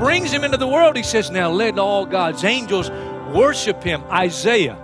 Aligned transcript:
Brings 0.00 0.32
him 0.32 0.44
into 0.44 0.56
the 0.56 0.66
world, 0.66 0.96
he 0.96 1.02
says, 1.02 1.30
Now 1.30 1.50
let 1.50 1.78
all 1.78 2.06
God's 2.06 2.42
angels 2.42 2.90
worship 3.34 3.84
him. 3.84 4.02
Isaiah, 4.10 4.78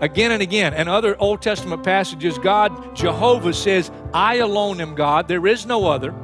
again 0.00 0.30
and 0.30 0.40
again, 0.40 0.72
and 0.74 0.88
other 0.88 1.16
Old 1.18 1.42
Testament 1.42 1.82
passages, 1.82 2.38
God, 2.38 2.94
Jehovah 2.94 3.52
says, 3.52 3.90
I 4.14 4.36
alone 4.36 4.80
am 4.80 4.94
God, 4.94 5.26
there 5.26 5.44
is 5.48 5.66
no 5.66 5.88
other, 5.88 6.14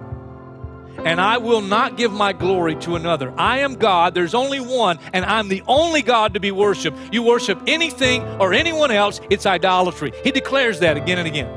and 1.05 1.21
I 1.21 1.39
will 1.39 1.61
not 1.61 1.97
give 1.97 2.13
my 2.13 2.33
glory 2.33 2.77
to 2.77 2.95
another. 2.95 3.35
I 3.37 3.59
am 3.59 3.75
God, 3.75 4.15
there's 4.15 4.35
only 4.35 4.61
one, 4.61 5.01
and 5.13 5.25
I'm 5.25 5.49
the 5.49 5.65
only 5.67 6.03
God 6.03 6.35
to 6.35 6.41
be 6.41 6.53
worshiped. 6.53 6.97
You 7.13 7.25
worship 7.25 7.61
anything 7.67 8.23
or 8.39 8.53
anyone 8.53 8.93
else, 8.93 9.21
it's 9.29 9.45
idolatry. 9.45 10.13
He 10.23 10.31
declares 10.31 10.79
that 10.81 10.97
again 10.97 11.19
and 11.19 11.27
again. 11.27 11.49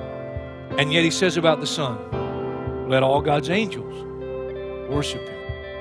And 0.80 0.92
yet 0.92 1.04
he 1.04 1.12
says 1.12 1.38
about 1.38 1.60
the 1.60 1.68
Son, 1.68 2.90
let 2.90 3.04
all 3.04 3.22
God's 3.22 3.52
angels 3.52 3.94
worship 4.90 5.22
him. 5.22 5.33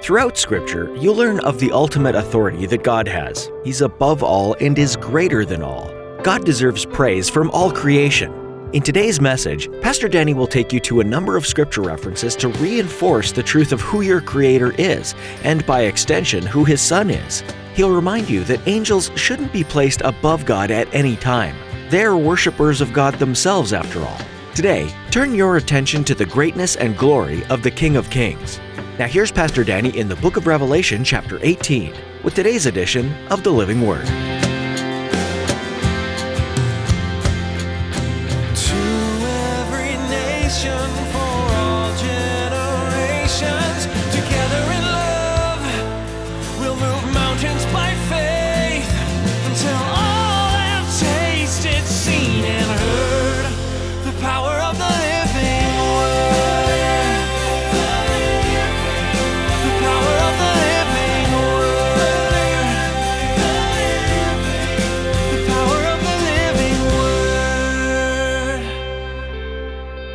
Throughout 0.02 0.36
Scripture, 0.36 0.92
you'll 0.96 1.14
learn 1.14 1.38
of 1.44 1.60
the 1.60 1.70
ultimate 1.70 2.16
authority 2.16 2.66
that 2.66 2.82
God 2.82 3.06
has. 3.06 3.52
He's 3.62 3.82
above 3.82 4.24
all 4.24 4.56
and 4.60 4.76
is 4.76 4.96
greater 4.96 5.44
than 5.44 5.62
all. 5.62 5.92
God 6.24 6.44
deserves 6.44 6.84
praise 6.84 7.30
from 7.30 7.52
all 7.52 7.70
creation. 7.70 8.32
In 8.72 8.82
today's 8.82 9.20
message, 9.20 9.70
Pastor 9.80 10.08
Danny 10.08 10.34
will 10.34 10.48
take 10.48 10.72
you 10.72 10.80
to 10.80 10.98
a 10.98 11.04
number 11.04 11.36
of 11.36 11.46
scripture 11.46 11.82
references 11.82 12.34
to 12.34 12.48
reinforce 12.48 13.30
the 13.30 13.44
truth 13.44 13.70
of 13.70 13.80
who 13.80 14.00
your 14.00 14.20
Creator 14.20 14.74
is, 14.76 15.14
and 15.44 15.64
by 15.66 15.82
extension, 15.82 16.44
who 16.44 16.64
His 16.64 16.80
Son 16.80 17.08
is. 17.08 17.44
He'll 17.74 17.94
remind 17.94 18.28
you 18.28 18.42
that 18.42 18.66
angels 18.66 19.12
shouldn't 19.14 19.52
be 19.52 19.62
placed 19.62 20.00
above 20.00 20.44
God 20.44 20.72
at 20.72 20.92
any 20.92 21.14
time. 21.14 21.54
They're 21.90 22.16
worshippers 22.16 22.80
of 22.80 22.92
God 22.92 23.14
themselves, 23.20 23.72
after 23.72 24.00
all. 24.00 24.18
Today, 24.56 24.92
turn 25.12 25.32
your 25.32 25.58
attention 25.58 26.02
to 26.04 26.14
the 26.16 26.26
greatness 26.26 26.74
and 26.74 26.98
glory 26.98 27.44
of 27.46 27.62
the 27.62 27.70
King 27.70 27.96
of 27.96 28.10
Kings. 28.10 28.58
Now, 29.02 29.08
here's 29.08 29.32
Pastor 29.32 29.64
Danny 29.64 29.98
in 29.98 30.06
the 30.06 30.14
book 30.14 30.36
of 30.36 30.46
Revelation, 30.46 31.02
chapter 31.02 31.40
18, 31.42 31.92
with 32.22 32.36
today's 32.36 32.66
edition 32.66 33.12
of 33.32 33.42
the 33.42 33.50
Living 33.50 33.84
Word. 33.84 34.06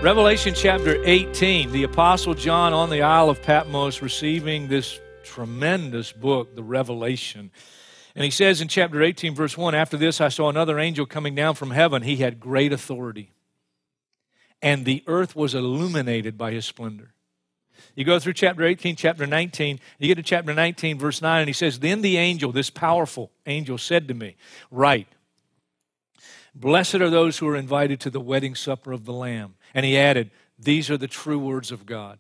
Revelation 0.08 0.54
chapter 0.56 1.04
18, 1.04 1.74
the 1.74 1.84
Apostle 1.84 2.34
John 2.34 2.72
on 2.72 2.90
the 2.90 3.02
Isle 3.02 3.30
of 3.30 3.42
Patmos 3.42 4.02
receiving 4.02 4.70
this 4.70 5.02
tremendous 5.26 6.14
book, 6.14 6.56
the 6.56 6.64
Revelation. 6.64 7.52
And 8.16 8.24
he 8.24 8.32
says 8.32 8.62
in 8.62 8.70
chapter 8.70 9.04
18, 9.04 9.36
verse 9.36 9.58
1 9.58 9.76
After 9.76 9.98
this, 9.98 10.22
I 10.22 10.30
saw 10.30 10.48
another 10.48 10.80
angel 10.80 11.06
coming 11.06 11.36
down 11.36 11.56
from 11.56 11.72
heaven. 11.72 12.04
He 12.04 12.16
had 12.16 12.40
great 12.40 12.72
authority, 12.72 13.34
and 14.62 14.86
the 14.86 15.04
earth 15.08 15.36
was 15.36 15.54
illuminated 15.54 16.38
by 16.38 16.54
his 16.54 16.66
splendor. 16.66 17.14
You 17.94 18.06
go 18.06 18.18
through 18.18 18.34
chapter 18.36 18.64
18, 18.64 18.96
chapter 18.96 19.28
19, 19.28 19.78
you 20.00 20.08
get 20.08 20.16
to 20.16 20.24
chapter 20.24 20.54
19, 20.54 20.98
verse 20.98 21.22
9, 21.22 21.42
and 21.42 21.50
he 21.50 21.54
says, 21.54 21.80
Then 21.80 22.02
the 22.02 22.16
angel, 22.16 22.54
this 22.54 22.70
powerful 22.70 23.30
angel, 23.46 23.78
said 23.78 24.08
to 24.08 24.14
me, 24.14 24.38
Write, 24.72 25.10
Blessed 26.60 26.96
are 26.96 27.10
those 27.10 27.38
who 27.38 27.48
are 27.48 27.56
invited 27.56 28.00
to 28.00 28.10
the 28.10 28.20
wedding 28.20 28.56
supper 28.56 28.92
of 28.92 29.06
the 29.06 29.14
Lamb. 29.14 29.56
And 29.76 29.86
he 29.86 29.96
added, 29.96 30.32
These 30.58 30.90
are 30.90 30.98
the 30.98 31.08
true 31.08 31.38
words 31.38 31.72
of 31.72 31.86
God. 31.86 32.18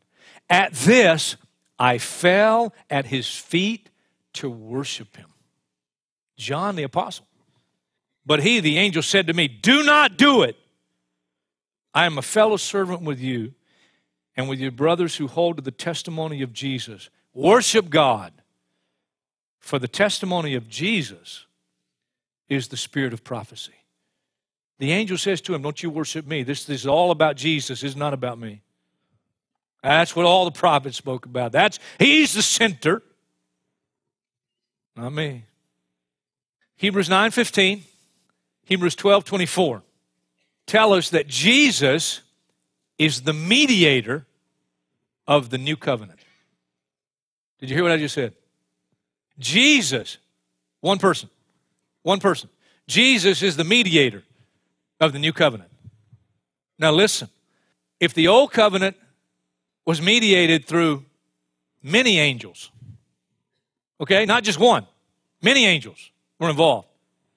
At 0.48 0.74
this, 0.74 1.38
I 1.80 1.98
fell 1.98 2.74
at 2.88 3.08
his 3.08 3.28
feet 3.28 3.90
to 4.34 4.48
worship 4.48 5.18
him. 5.18 5.30
John 6.38 6.76
the 6.76 6.84
apostle. 6.84 7.26
But 8.28 8.44
he, 8.44 8.60
the 8.60 8.78
angel, 8.78 9.02
said 9.02 9.26
to 9.28 9.34
me, 9.34 9.48
Do 9.48 9.84
not 9.84 10.18
do 10.18 10.44
it. 10.44 10.56
I 11.94 12.06
am 12.06 12.20
a 12.20 12.22
fellow 12.22 12.58
servant 12.58 13.02
with 13.02 13.20
you 13.20 13.56
and 14.36 14.48
with 14.48 14.60
your 14.60 14.72
brothers 14.72 15.16
who 15.16 15.26
hold 15.26 15.58
to 15.58 15.64
the 15.64 15.72
testimony 15.72 16.44
of 16.44 16.54
Jesus. 16.54 17.10
Worship 17.34 17.90
God. 17.90 18.34
For 19.58 19.80
the 19.80 19.88
testimony 19.88 20.54
of 20.54 20.70
Jesus 20.70 21.48
is 22.50 22.68
the 22.68 22.78
spirit 22.78 23.14
of 23.14 23.24
prophecy. 23.24 23.74
The 24.80 24.92
angel 24.92 25.18
says 25.18 25.42
to 25.42 25.56
him, 25.56 25.62
Don't 25.62 25.82
you 25.82 25.90
worship 25.90 26.28
me. 26.28 26.44
This, 26.44 26.66
this 26.66 26.82
is 26.82 26.88
all 26.88 27.12
about 27.12 27.36
Jesus, 27.36 27.84
it's 27.84 27.96
not 27.96 28.14
about 28.14 28.38
me. 28.38 28.62
That's 29.84 30.16
what 30.16 30.26
all 30.26 30.46
the 30.46 30.52
prophets 30.52 30.98
spoke 30.98 31.26
about. 31.26 31.52
That's 31.52 31.80
he's 32.00 32.34
the 32.34 32.42
center. 32.42 33.02
Not 34.96 35.14
me. 35.14 35.46
Hebrews 36.76 37.10
9:15, 37.10 37.84
Hebrews 38.66 38.96
12:24 38.96 39.82
tell 40.66 40.94
us 40.94 41.10
that 41.12 41.28
Jesus 41.28 42.22
is 42.98 43.22
the 43.22 43.34
mediator 43.34 44.26
of 45.28 45.50
the 45.50 45.58
new 45.58 45.78
covenant. 45.78 46.20
Did 47.60 47.70
you 47.70 47.76
hear 47.76 47.84
what 47.84 47.92
I 47.92 47.98
just 47.98 48.16
said? 48.16 48.34
Jesus, 49.40 50.18
one 50.82 51.00
person, 51.00 51.30
one 52.04 52.20
person. 52.20 52.50
Jesus 52.88 53.42
is 53.42 53.56
the 53.56 53.64
mediator 53.64 54.24
of 55.00 55.14
the 55.14 55.20
new 55.20 55.34
covenant. 55.34 55.70
Now, 56.80 56.92
listen 56.92 57.30
if 58.00 58.14
the 58.14 58.28
old 58.28 58.52
covenant 58.52 58.96
was 59.86 60.02
mediated 60.02 60.66
through 60.66 61.06
many 61.82 62.20
angels, 62.20 62.72
okay, 64.00 64.26
not 64.26 64.44
just 64.44 64.60
one, 64.60 64.86
many 65.42 65.66
angels 65.66 66.12
were 66.40 66.50
involved. 66.50 66.88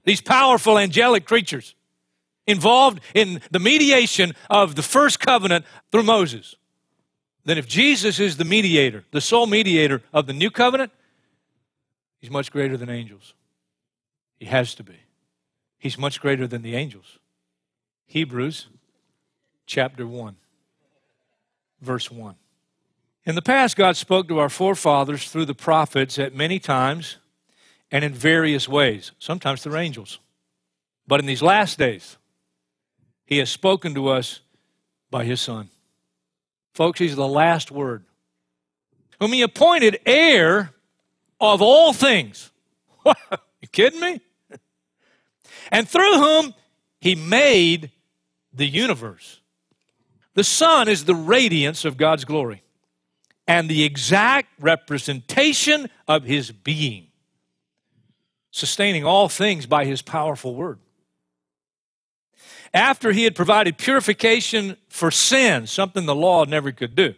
These 0.04 0.20
powerful 0.20 0.78
angelic 0.78 1.24
creatures 1.24 1.74
involved 2.46 3.00
in 3.14 3.40
the 3.50 3.58
mediation 3.58 4.34
of 4.48 4.74
the 4.74 4.82
first 4.82 5.20
covenant 5.20 5.64
through 5.92 6.02
Moses. 6.02 6.56
Then, 7.44 7.56
if 7.56 7.66
Jesus 7.66 8.20
is 8.20 8.36
the 8.36 8.44
mediator, 8.44 9.04
the 9.12 9.20
sole 9.20 9.46
mediator 9.46 10.02
of 10.12 10.26
the 10.26 10.32
new 10.32 10.50
covenant, 10.50 10.92
he's 12.20 12.30
much 12.30 12.52
greater 12.52 12.76
than 12.76 12.90
angels. 12.90 13.34
He 14.38 14.46
has 14.46 14.74
to 14.74 14.82
be. 14.82 14.96
He's 15.78 15.96
much 15.96 16.20
greater 16.20 16.46
than 16.46 16.62
the 16.62 16.74
angels. 16.74 17.18
Hebrews 18.10 18.66
chapter 19.66 20.04
1, 20.04 20.34
verse 21.80 22.10
1. 22.10 22.34
In 23.24 23.36
the 23.36 23.40
past, 23.40 23.76
God 23.76 23.96
spoke 23.96 24.26
to 24.26 24.40
our 24.40 24.48
forefathers 24.48 25.30
through 25.30 25.44
the 25.44 25.54
prophets 25.54 26.18
at 26.18 26.34
many 26.34 26.58
times 26.58 27.18
and 27.92 28.04
in 28.04 28.12
various 28.12 28.68
ways, 28.68 29.12
sometimes 29.20 29.62
through 29.62 29.76
angels. 29.76 30.18
But 31.06 31.20
in 31.20 31.26
these 31.26 31.40
last 31.40 31.78
days, 31.78 32.16
He 33.26 33.38
has 33.38 33.48
spoken 33.48 33.94
to 33.94 34.08
us 34.08 34.40
by 35.08 35.24
His 35.24 35.40
Son. 35.40 35.70
Folks, 36.74 36.98
He's 36.98 37.14
the 37.14 37.28
last 37.28 37.70
word, 37.70 38.04
whom 39.20 39.32
He 39.32 39.42
appointed 39.42 40.00
heir 40.04 40.72
of 41.40 41.62
all 41.62 41.92
things. 41.92 42.50
you 43.06 43.68
kidding 43.70 44.00
me? 44.00 44.20
And 45.70 45.88
through 45.88 46.14
whom 46.14 46.54
He 47.00 47.14
made 47.14 47.92
the 48.52 48.66
universe. 48.66 49.40
The 50.34 50.44
Son 50.44 50.88
is 50.88 51.04
the 51.04 51.14
radiance 51.14 51.84
of 51.84 51.96
God's 51.96 52.24
glory 52.24 52.62
and 53.46 53.68
the 53.68 53.84
exact 53.84 54.48
representation 54.60 55.90
of 56.06 56.24
His 56.24 56.52
being, 56.52 57.08
sustaining 58.50 59.04
all 59.04 59.28
things 59.28 59.66
by 59.66 59.84
His 59.84 60.02
powerful 60.02 60.54
word. 60.54 60.78
After 62.72 63.12
He 63.12 63.24
had 63.24 63.34
provided 63.34 63.76
purification 63.76 64.76
for 64.88 65.10
sin, 65.10 65.66
something 65.66 66.06
the 66.06 66.14
law 66.14 66.44
never 66.44 66.70
could 66.70 66.94
do, 66.94 67.14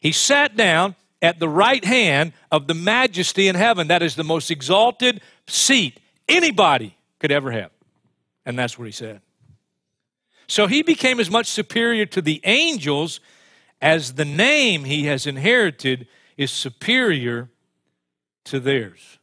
He 0.00 0.12
sat 0.12 0.56
down 0.56 0.96
at 1.22 1.38
the 1.38 1.48
right 1.48 1.84
hand 1.84 2.32
of 2.50 2.66
the 2.66 2.74
majesty 2.74 3.48
in 3.48 3.54
heaven. 3.54 3.88
That 3.88 4.02
is 4.02 4.16
the 4.16 4.24
most 4.24 4.50
exalted 4.50 5.20
seat 5.46 6.00
anybody 6.28 6.96
could 7.18 7.30
ever 7.30 7.50
have. 7.50 7.70
And 8.46 8.58
that's 8.58 8.78
what 8.78 8.86
he 8.86 8.92
said. 8.92 9.20
So 10.50 10.66
he 10.66 10.82
became 10.82 11.20
as 11.20 11.30
much 11.30 11.46
superior 11.46 12.06
to 12.06 12.20
the 12.20 12.40
angels 12.42 13.20
as 13.80 14.14
the 14.14 14.24
name 14.24 14.82
he 14.82 15.04
has 15.04 15.24
inherited 15.24 16.08
is 16.36 16.50
superior 16.50 17.50
to 18.46 18.58
theirs. 18.58 19.20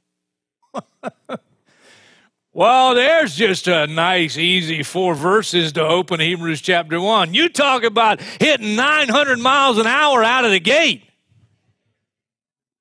well, 2.53 2.95
there's 2.95 3.35
just 3.35 3.68
a 3.68 3.88
nice, 3.88 4.38
easy 4.38 4.83
four 4.83 5.15
verses 5.15 5.74
to 5.74 5.85
open 5.85 6.21
Hebrews 6.21 6.62
chapter 6.62 7.01
1. 7.01 7.33
You 7.33 7.50
talk 7.50 7.83
about 7.83 8.21
hitting 8.21 8.77
900 8.77 9.38
miles 9.38 9.77
an 9.79 9.85
hour 9.85 10.24
out 10.24 10.45
of 10.45 10.51
the 10.51 10.62
gate. 10.62 11.03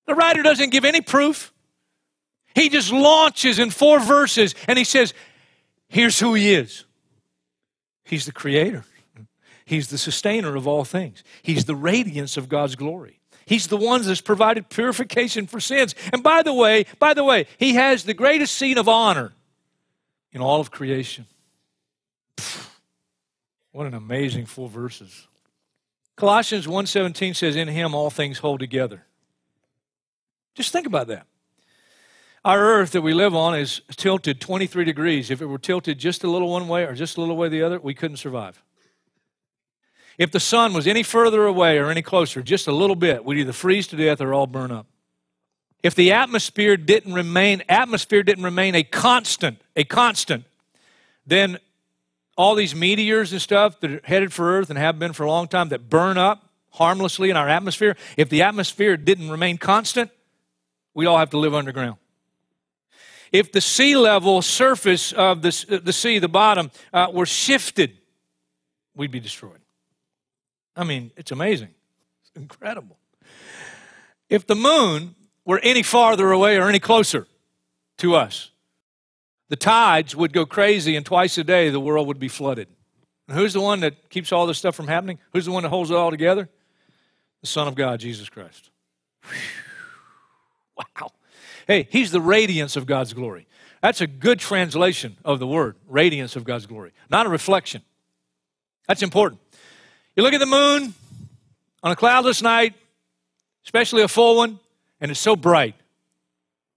The 0.06 0.14
writer 0.14 0.44
doesn't 0.44 0.70
give 0.70 0.84
any 0.84 1.00
proof. 1.00 1.52
He 2.54 2.69
just 2.69 2.93
launches 2.93 3.58
in 3.58 3.70
four 3.70 3.98
verses 3.98 4.54
and 4.69 4.78
he 4.78 4.84
says, 4.84 5.14
Here's 5.88 6.20
who 6.20 6.34
he 6.34 6.54
is 6.54 6.85
He's 8.06 8.25
the 8.25 8.32
creator, 8.32 8.85
He's 9.64 9.88
the 9.88 9.99
sustainer 9.99 10.56
of 10.56 10.67
all 10.67 10.85
things, 10.85 11.23
He's 11.43 11.67
the 11.67 11.76
radiance 11.76 12.37
of 12.37 12.49
God's 12.49 12.76
glory. 12.76 13.20
He's 13.47 13.69
the 13.69 13.76
one 13.76 14.03
that's 14.03 14.20
provided 14.20 14.69
purification 14.69 15.47
for 15.47 15.61
sins. 15.61 15.94
And 16.12 16.20
by 16.20 16.43
the 16.43 16.53
way, 16.53 16.85
by 16.99 17.14
the 17.14 17.23
way, 17.23 17.47
he 17.58 17.75
has 17.75 18.03
the 18.03 18.12
greatest 18.12 18.56
seat 18.56 18.76
of 18.76 18.88
honor 18.88 19.35
in 20.32 20.41
all 20.41 20.61
of 20.61 20.73
creation. 20.73 21.26
What 23.70 23.87
an 23.87 23.94
amazing 23.94 24.47
four 24.47 24.69
verses. 24.69 25.29
Colossians 26.17 26.67
1:17 26.67 27.35
says 27.35 27.55
in 27.55 27.69
him 27.69 27.94
all 27.94 28.11
things 28.11 28.38
hold 28.38 28.58
together. 28.58 29.05
Just 30.55 30.73
think 30.73 30.87
about 30.87 31.06
that. 31.08 31.26
Our 32.46 32.60
earth 32.60 32.93
that 32.93 33.02
we 33.02 33.12
live 33.12 33.34
on 33.34 33.58
is 33.58 33.81
tilted 33.96 34.40
23 34.40 34.84
degrees. 34.84 35.32
If 35.32 35.43
it 35.43 35.46
were 35.46 35.58
tilted 35.58 35.98
just 35.98 36.22
a 36.22 36.31
little 36.31 36.48
one 36.48 36.69
way 36.69 36.84
or 36.84 36.94
just 36.94 37.16
a 37.16 37.20
little 37.20 37.37
way 37.37 37.48
the 37.48 37.64
other, 37.64 37.81
we 37.81 37.93
couldn't 37.93 38.19
survive. 38.19 38.62
If 40.16 40.31
the 40.31 40.38
sun 40.38 40.72
was 40.72 40.87
any 40.87 41.02
further 41.02 41.44
away 41.44 41.76
or 41.76 41.90
any 41.90 42.02
closer, 42.02 42.43
just 42.43 42.69
a 42.69 42.72
little 42.72 42.94
bit, 42.94 43.25
we'd 43.25 43.38
either 43.38 43.52
freeze 43.52 43.88
to 43.88 43.96
death 43.96 44.20
or 44.20 44.32
all 44.32 44.46
burn 44.46 44.70
up. 44.70 44.87
If 45.82 45.96
the 45.96 46.12
atmosphere 46.12 46.76
didn't 46.76 47.14
remain 47.14 47.64
atmosphere 47.69 48.22
didn't 48.22 48.44
remain 48.44 48.76
a 48.76 48.84
constant, 48.84 49.60
a 49.75 49.82
constant, 49.82 50.44
then 51.26 51.58
all 52.37 52.54
these 52.54 52.76
meteors 52.76 53.32
and 53.32 53.43
stuff 53.43 53.81
that 53.81 53.90
are 53.90 54.00
headed 54.04 54.32
for 54.32 54.56
Earth 54.56 54.70
and 54.70 54.78
have 54.78 55.00
been 55.00 55.12
for 55.12 55.25
a 55.25 55.28
long 55.28 55.48
time 55.48 55.70
that 55.70 55.90
burn 55.90 56.16
up 56.16 56.48
harmlessly 56.70 57.28
in 57.28 57.37
our 57.37 57.48
atmosphere, 57.48 57.96
if 58.16 58.28
the 58.28 58.43
atmosphere 58.43 58.96
didn't 58.96 59.32
remain 59.32 59.58
constant, 59.58 60.12
we'd 60.94 61.06
all 61.06 61.19
have 61.19 61.31
to 61.31 61.38
live 61.38 61.52
underground. 61.52 61.96
If 63.32 63.52
the 63.52 63.61
sea 63.61 63.96
level 63.96 64.43
surface 64.43 65.12
of 65.12 65.43
the, 65.43 65.81
the 65.82 65.93
sea, 65.93 66.19
the 66.19 66.28
bottom, 66.28 66.70
uh, 66.93 67.08
were 67.12 67.26
shifted, 67.26 67.99
we'd 68.94 69.11
be 69.11 69.20
destroyed. 69.20 69.61
I 70.75 70.84
mean, 70.84 71.11
it's 71.17 71.31
amazing. 71.31 71.70
It's 72.23 72.31
incredible. 72.37 72.99
If 74.28 74.46
the 74.46 74.55
moon 74.55 75.14
were 75.44 75.61
any 75.62 75.82
farther 75.82 76.31
away 76.32 76.56
or 76.56 76.69
any 76.69 76.81
closer 76.81 77.26
to 77.99 78.14
us, 78.14 78.50
the 79.49 79.56
tides 79.56 80.17
would 80.17 80.32
go 80.32 80.44
crazy, 80.44 80.96
and 80.96 81.06
twice 81.06 81.38
a 81.38 81.44
day 81.44 81.70
the 81.70 81.81
world 81.81 82.08
would 82.08 82.19
be 82.19 82.29
flooded. 82.29 82.69
And 83.29 83.38
who's 83.38 83.52
the 83.52 83.61
one 83.61 83.81
that 83.81 84.11
keeps 84.11 84.32
all 84.32 84.46
this 84.46 84.58
stuff 84.58 84.75
from 84.75 84.88
happening? 84.88 85.19
Who's 85.32 85.44
the 85.44 85.52
one 85.52 85.62
that 85.62 85.69
holds 85.69 85.90
it 85.90 85.96
all 85.96 86.11
together? 86.11 86.49
The 87.43 87.46
Son 87.46 87.69
of 87.69 87.75
God, 87.75 88.00
Jesus 88.00 88.29
Christ. 88.29 88.70
Whew. 89.25 89.38
Wow. 90.76 91.11
Hey, 91.66 91.88
he's 91.90 92.10
the 92.10 92.20
radiance 92.20 92.76
of 92.76 92.86
God's 92.86 93.12
glory. 93.12 93.46
That's 93.82 94.00
a 94.00 94.06
good 94.06 94.38
translation 94.38 95.16
of 95.24 95.38
the 95.38 95.46
word, 95.46 95.76
radiance 95.88 96.36
of 96.36 96.44
God's 96.44 96.66
glory, 96.66 96.92
not 97.10 97.26
a 97.26 97.28
reflection. 97.28 97.82
That's 98.88 99.02
important. 99.02 99.40
You 100.14 100.22
look 100.22 100.32
at 100.32 100.40
the 100.40 100.46
moon 100.46 100.94
on 101.82 101.92
a 101.92 101.96
cloudless 101.96 102.40
night, 102.40 102.74
especially 103.64 104.02
a 104.02 104.08
full 104.08 104.36
one, 104.36 104.60
and 105.00 105.10
it's 105.10 105.20
so 105.20 105.36
bright. 105.36 105.74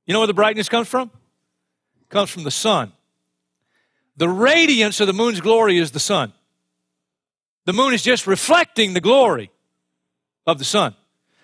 You 0.05 0.13
know 0.13 0.19
where 0.19 0.27
the 0.27 0.33
brightness 0.33 0.69
comes 0.69 0.87
from? 0.87 1.11
It 2.01 2.09
comes 2.09 2.31
from 2.31 2.43
the 2.43 2.51
sun. 2.51 2.91
The 4.17 4.27
radiance 4.27 4.99
of 4.99 5.07
the 5.07 5.13
moon's 5.13 5.39
glory 5.39 5.77
is 5.77 5.91
the 5.91 5.99
sun. 5.99 6.33
The 7.65 7.73
moon 7.73 7.93
is 7.93 8.01
just 8.01 8.27
reflecting 8.27 8.93
the 8.93 9.01
glory 9.01 9.51
of 10.45 10.57
the 10.57 10.65
sun. 10.65 10.95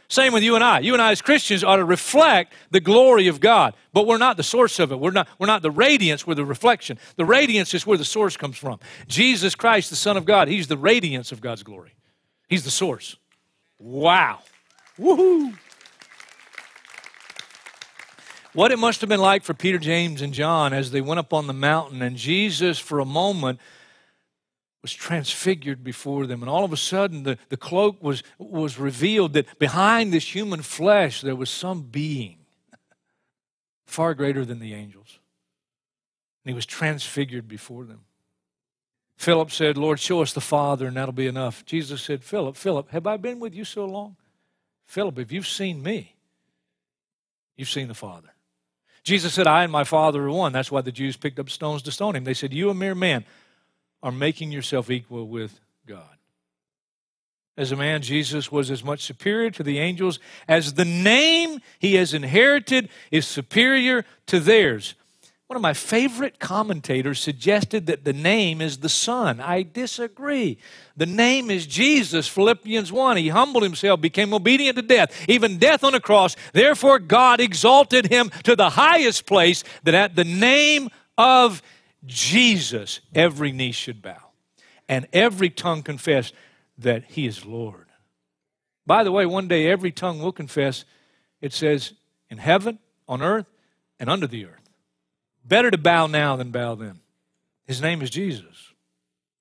Same 0.08 0.34
with 0.34 0.44
you 0.44 0.56
and 0.56 0.64
I. 0.64 0.80
You 0.80 0.94
and 0.94 1.02
I, 1.02 1.12
as 1.12 1.22
Christians, 1.22 1.64
ought 1.64 1.78
to 1.78 1.86
reflect 1.86 2.54
the 2.70 2.80
glory 2.80 3.28
of 3.28 3.40
God, 3.40 3.74
but 3.92 4.06
we're 4.06 4.18
not 4.18 4.38
the 4.38 4.44
source 4.44 4.80
of 4.80 4.92
it. 4.92 5.00
We're 5.00 5.12
not, 5.12 5.28
we're 5.40 5.48
not 5.48 5.62
the 5.62 5.72
radiance, 5.72 6.28
we're 6.28 6.36
the 6.36 6.46
reflection. 6.46 7.00
The 7.16 7.26
radiance 7.26 7.74
is 7.74 7.88
where 7.88 7.98
the 7.98 8.06
source 8.06 8.38
comes 8.38 8.58
from. 8.58 8.80
Jesus 9.08 9.56
Christ, 9.56 9.90
the 9.90 9.96
Son 9.96 10.16
of 10.16 10.26
God, 10.26 10.48
He's 10.48 10.68
the 10.68 10.78
radiance 10.78 11.32
of 11.32 11.42
God's 11.42 11.64
glory. 11.64 11.96
He's 12.48 12.64
the 12.64 12.72
source. 12.72 13.16
Wow. 13.80 14.40
Woohoo. 15.00 15.58
What 18.54 18.72
it 18.72 18.80
must 18.80 19.02
have 19.02 19.10
been 19.10 19.20
like 19.20 19.44
for 19.44 19.54
Peter, 19.54 19.78
James, 19.78 20.22
and 20.22 20.34
John 20.34 20.72
as 20.72 20.92
they 20.92 21.02
went 21.02 21.20
up 21.20 21.34
on 21.34 21.48
the 21.48 21.54
mountain, 21.54 22.02
and 22.02 22.16
Jesus, 22.16 22.80
for 22.80 23.00
a 23.00 23.06
moment, 23.06 23.60
was 24.86 24.94
transfigured 24.94 25.84
before 25.84 26.28
them. 26.28 26.44
And 26.44 26.50
all 26.50 26.64
of 26.64 26.72
a 26.72 26.78
sudden, 26.78 27.24
the, 27.24 27.40
the 27.50 27.58
cloak 27.58 28.04
was, 28.04 28.22
was 28.38 28.78
revealed 28.78 29.34
that 29.34 29.58
behind 29.58 30.14
this 30.14 30.36
human 30.36 30.62
flesh, 30.62 31.22
there 31.22 31.36
was 31.36 31.50
some 31.50 31.82
being 31.82 32.38
far 33.88 34.14
greater 34.14 34.46
than 34.46 34.60
the 34.60 34.76
angels. 34.76 35.18
And 36.44 36.52
he 36.52 36.54
was 36.54 36.68
transfigured 36.68 37.48
before 37.48 37.86
them. 37.86 38.02
Philip 39.18 39.50
said, 39.50 39.76
Lord, 39.76 40.00
show 40.00 40.22
us 40.22 40.34
the 40.34 40.40
Father, 40.40 40.86
and 40.86 40.98
that'll 40.98 41.14
be 41.14 41.26
enough. 41.26 41.66
Jesus 41.66 42.04
said, 42.04 42.24
Philip, 42.24 42.56
Philip, 42.56 42.92
have 42.92 43.08
I 43.08 43.18
been 43.18 43.40
with 43.40 43.56
you 43.56 43.66
so 43.66 43.86
long? 43.86 44.18
Philip, 44.86 45.18
if 45.18 45.32
you've 45.32 45.48
seen 45.48 45.82
me, 45.82 46.16
you've 47.58 47.70
seen 47.70 47.88
the 47.88 47.96
Father. 47.96 48.36
Jesus 49.02 49.34
said, 49.34 49.48
I 49.48 49.64
and 49.64 49.72
my 49.72 49.84
Father 49.84 50.28
are 50.28 50.32
one. 50.32 50.54
That's 50.54 50.72
why 50.72 50.82
the 50.82 50.92
Jews 50.92 51.18
picked 51.18 51.40
up 51.40 51.50
stones 51.50 51.82
to 51.82 51.92
stone 51.92 52.16
him. 52.16 52.24
They 52.24 52.36
said, 52.36 52.54
You, 52.54 52.70
a 52.70 52.76
mere 52.76 52.94
man, 52.94 53.26
are 54.06 54.12
making 54.12 54.52
yourself 54.52 54.92
equal 54.92 55.28
with 55.28 55.60
God. 55.88 56.04
As 57.58 57.72
a 57.72 57.76
man, 57.76 58.04
Jesus 58.04 58.52
was 58.52 58.70
as 58.70 58.84
much 58.84 59.02
superior 59.02 59.50
to 59.50 59.64
the 59.64 59.80
angels 59.80 60.20
as 60.48 60.76
the 60.76 60.86
name 60.86 61.60
he 61.80 61.96
has 61.96 62.14
inherited 62.14 62.90
is 63.10 63.26
superior 63.26 64.06
to 64.28 64.40
theirs. 64.40 64.94
One 65.48 65.56
of 65.56 65.64
my 65.64 65.74
favorite 65.74 66.38
commentators 66.38 67.20
suggested 67.20 67.88
that 67.88 68.04
the 68.04 68.14
name 68.14 68.62
is 68.62 68.78
the 68.78 68.90
Son. 68.90 69.40
I 69.40 69.64
disagree. 69.64 70.60
The 70.96 71.08
name 71.08 71.50
is 71.50 71.66
Jesus, 71.66 72.28
Philippians 72.28 72.92
1. 72.92 73.18
He 73.18 73.30
humbled 73.30 73.64
himself, 73.64 74.02
became 74.02 74.36
obedient 74.36 74.76
to 74.76 74.84
death, 74.84 75.28
even 75.28 75.58
death 75.58 75.84
on 75.84 75.96
a 75.96 76.00
cross. 76.00 76.36
Therefore, 76.54 77.00
God 77.00 77.40
exalted 77.40 78.06
him 78.12 78.30
to 78.44 78.56
the 78.56 78.70
highest 78.70 79.26
place 79.26 79.64
that 79.84 79.96
at 79.96 80.16
the 80.16 80.24
name 80.24 80.90
of 81.18 81.64
Jesus, 82.06 83.00
every 83.14 83.52
knee 83.52 83.72
should 83.72 84.02
bow 84.02 84.32
and 84.88 85.08
every 85.14 85.50
tongue 85.50 85.84
confess 85.84 86.32
that 86.78 87.06
he 87.06 87.26
is 87.26 87.46
Lord. 87.46 87.88
By 88.86 89.04
the 89.04 89.12
way, 89.12 89.26
one 89.26 89.48
day 89.48 89.68
every 89.68 89.92
tongue 89.92 90.20
will 90.22 90.32
confess, 90.32 90.86
it 91.42 91.54
says, 91.54 91.94
in 92.30 92.38
heaven, 92.38 92.80
on 93.08 93.22
earth, 93.22 93.48
and 94.00 94.10
under 94.10 94.28
the 94.28 94.46
earth. 94.46 94.70
Better 95.44 95.72
to 95.72 95.78
bow 95.78 96.08
now 96.08 96.36
than 96.36 96.52
bow 96.52 96.76
then. 96.76 97.00
His 97.66 97.82
name 97.82 98.02
is 98.02 98.10
Jesus. 98.10 98.74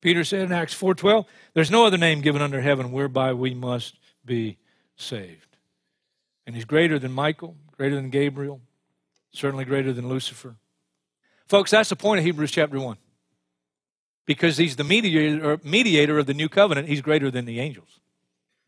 Peter 0.00 0.25
said 0.25 0.42
in 0.42 0.52
Acts 0.52 0.75
4:12, 0.75 1.26
there's 1.54 1.71
no 1.71 1.87
other 1.87 1.99
name 1.99 2.21
given 2.21 2.42
under 2.42 2.61
heaven 2.61 2.92
whereby 2.92 3.33
we 3.33 3.54
must 3.54 3.99
be 4.25 4.59
saved. 4.97 5.56
And 6.47 6.54
he's 6.54 6.66
greater 6.66 6.99
than 6.99 7.12
Michael, 7.12 7.56
greater 7.76 7.97
than 7.97 8.11
Gabriel, 8.11 8.61
certainly 9.33 9.64
greater 9.64 9.92
than 9.92 10.09
Lucifer. 10.09 10.56
Folks, 11.47 11.71
that's 11.71 11.91
the 11.91 11.97
point 11.97 12.19
of 12.19 12.25
Hebrews 12.25 12.51
chapter 12.51 12.81
1. 12.81 12.97
Because 14.27 14.57
he's 14.57 14.77
the 14.77 14.85
mediator, 14.85 15.61
mediator 15.63 16.19
of 16.19 16.27
the 16.27 16.35
new 16.35 16.49
covenant, 16.49 16.89
he's 16.89 17.03
greater 17.03 17.31
than 17.31 17.45
the 17.45 17.61
angels. 17.61 18.01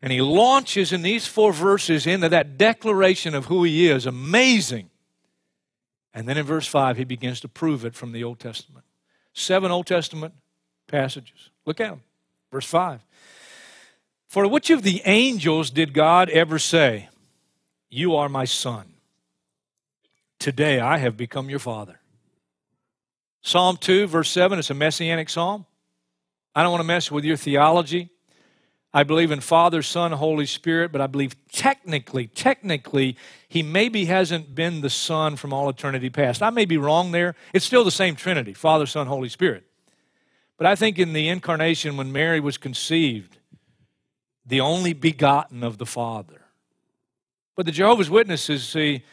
And 0.01 0.11
he 0.11 0.21
launches 0.21 0.93
in 0.93 1.01
these 1.01 1.25
four 1.25 1.51
verses 1.51 2.05
into 2.05 2.29
that 2.29 2.57
declaration 2.57 3.33
of 3.33 3.45
who 3.45 3.63
he 3.63 3.87
is. 3.87 4.05
Amazing. 4.05 4.91
And 6.13 6.27
then 6.27 6.37
in 6.37 6.45
verse 6.45 6.67
5, 6.67 6.97
he 6.97 7.03
begins 7.03 7.39
to 7.41 7.47
prove 7.47 7.83
it 7.83 7.95
from 7.95 8.11
the 8.11 8.23
Old 8.23 8.39
Testament. 8.39 8.85
Seven 9.33 9.71
Old 9.71 9.87
Testament 9.87 10.33
passages. 10.87 11.49
Look 11.65 11.79
at 11.79 11.89
them. 11.89 12.01
Verse 12.51 12.67
5. 12.67 13.03
For 14.27 14.47
which 14.47 14.69
of 14.69 14.83
the 14.83 15.01
angels 15.05 15.71
did 15.71 15.93
God 15.93 16.29
ever 16.29 16.59
say, 16.59 17.09
You 17.89 18.15
are 18.15 18.29
my 18.29 18.45
son? 18.45 18.93
Today 20.37 20.79
I 20.79 20.97
have 20.97 21.17
become 21.17 21.49
your 21.49 21.59
father. 21.59 21.99
Psalm 23.47 23.77
2, 23.77 24.07
verse 24.07 24.29
7, 24.29 24.59
it's 24.59 24.71
a 24.71 24.73
messianic 24.73 25.29
psalm. 25.29 25.65
I 26.53 26.63
don't 26.63 26.71
want 26.73 26.81
to 26.81 26.87
mess 26.87 27.09
with 27.09 27.23
your 27.23 27.37
theology. 27.37 28.09
I 28.93 29.03
believe 29.03 29.31
in 29.31 29.39
Father, 29.39 29.81
Son, 29.81 30.11
Holy 30.11 30.45
Spirit, 30.45 30.91
but 30.91 30.99
I 30.99 31.07
believe 31.07 31.33
technically, 31.49 32.27
technically, 32.27 33.15
he 33.47 33.63
maybe 33.63 34.03
hasn't 34.03 34.53
been 34.53 34.81
the 34.81 34.89
Son 34.89 35.37
from 35.37 35.53
all 35.53 35.69
eternity 35.69 36.09
past. 36.09 36.43
I 36.43 36.49
may 36.49 36.65
be 36.65 36.75
wrong 36.75 37.13
there. 37.13 37.35
It's 37.53 37.63
still 37.63 37.85
the 37.85 37.89
same 37.89 38.17
Trinity 38.17 38.53
Father, 38.53 38.85
Son, 38.85 39.07
Holy 39.07 39.29
Spirit. 39.29 39.63
But 40.57 40.67
I 40.67 40.75
think 40.75 40.99
in 40.99 41.13
the 41.13 41.29
incarnation, 41.29 41.95
when 41.95 42.11
Mary 42.11 42.41
was 42.41 42.57
conceived, 42.57 43.37
the 44.45 44.59
only 44.59 44.91
begotten 44.91 45.63
of 45.63 45.77
the 45.77 45.85
Father. 45.85 46.41
But 47.55 47.65
the 47.65 47.71
Jehovah's 47.71 48.09
Witnesses, 48.09 48.67
see, 48.67 49.05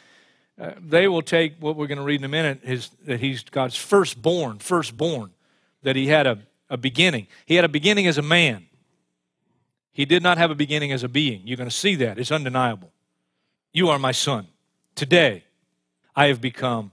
uh, 0.60 0.72
they 0.80 1.08
will 1.08 1.22
take 1.22 1.56
what 1.58 1.76
we're 1.76 1.86
going 1.86 1.98
to 1.98 2.04
read 2.04 2.20
in 2.20 2.24
a 2.24 2.28
minute 2.28 2.60
is 2.62 2.90
that 3.06 3.20
he's 3.20 3.42
God's 3.42 3.76
firstborn, 3.76 4.58
firstborn, 4.58 5.30
that 5.82 5.96
he 5.96 6.06
had 6.06 6.26
a, 6.26 6.38
a 6.70 6.76
beginning. 6.76 7.26
He 7.46 7.56
had 7.56 7.64
a 7.64 7.68
beginning 7.68 8.06
as 8.06 8.18
a 8.18 8.22
man. 8.22 8.66
He 9.92 10.04
did 10.04 10.22
not 10.22 10.38
have 10.38 10.50
a 10.50 10.54
beginning 10.54 10.92
as 10.92 11.02
a 11.02 11.08
being. 11.08 11.42
You're 11.44 11.56
going 11.56 11.68
to 11.68 11.74
see 11.74 11.96
that. 11.96 12.18
It's 12.18 12.32
undeniable. 12.32 12.92
You 13.72 13.88
are 13.90 13.98
my 13.98 14.12
son. 14.12 14.46
Today, 14.94 15.44
I 16.14 16.26
have 16.26 16.40
become 16.40 16.92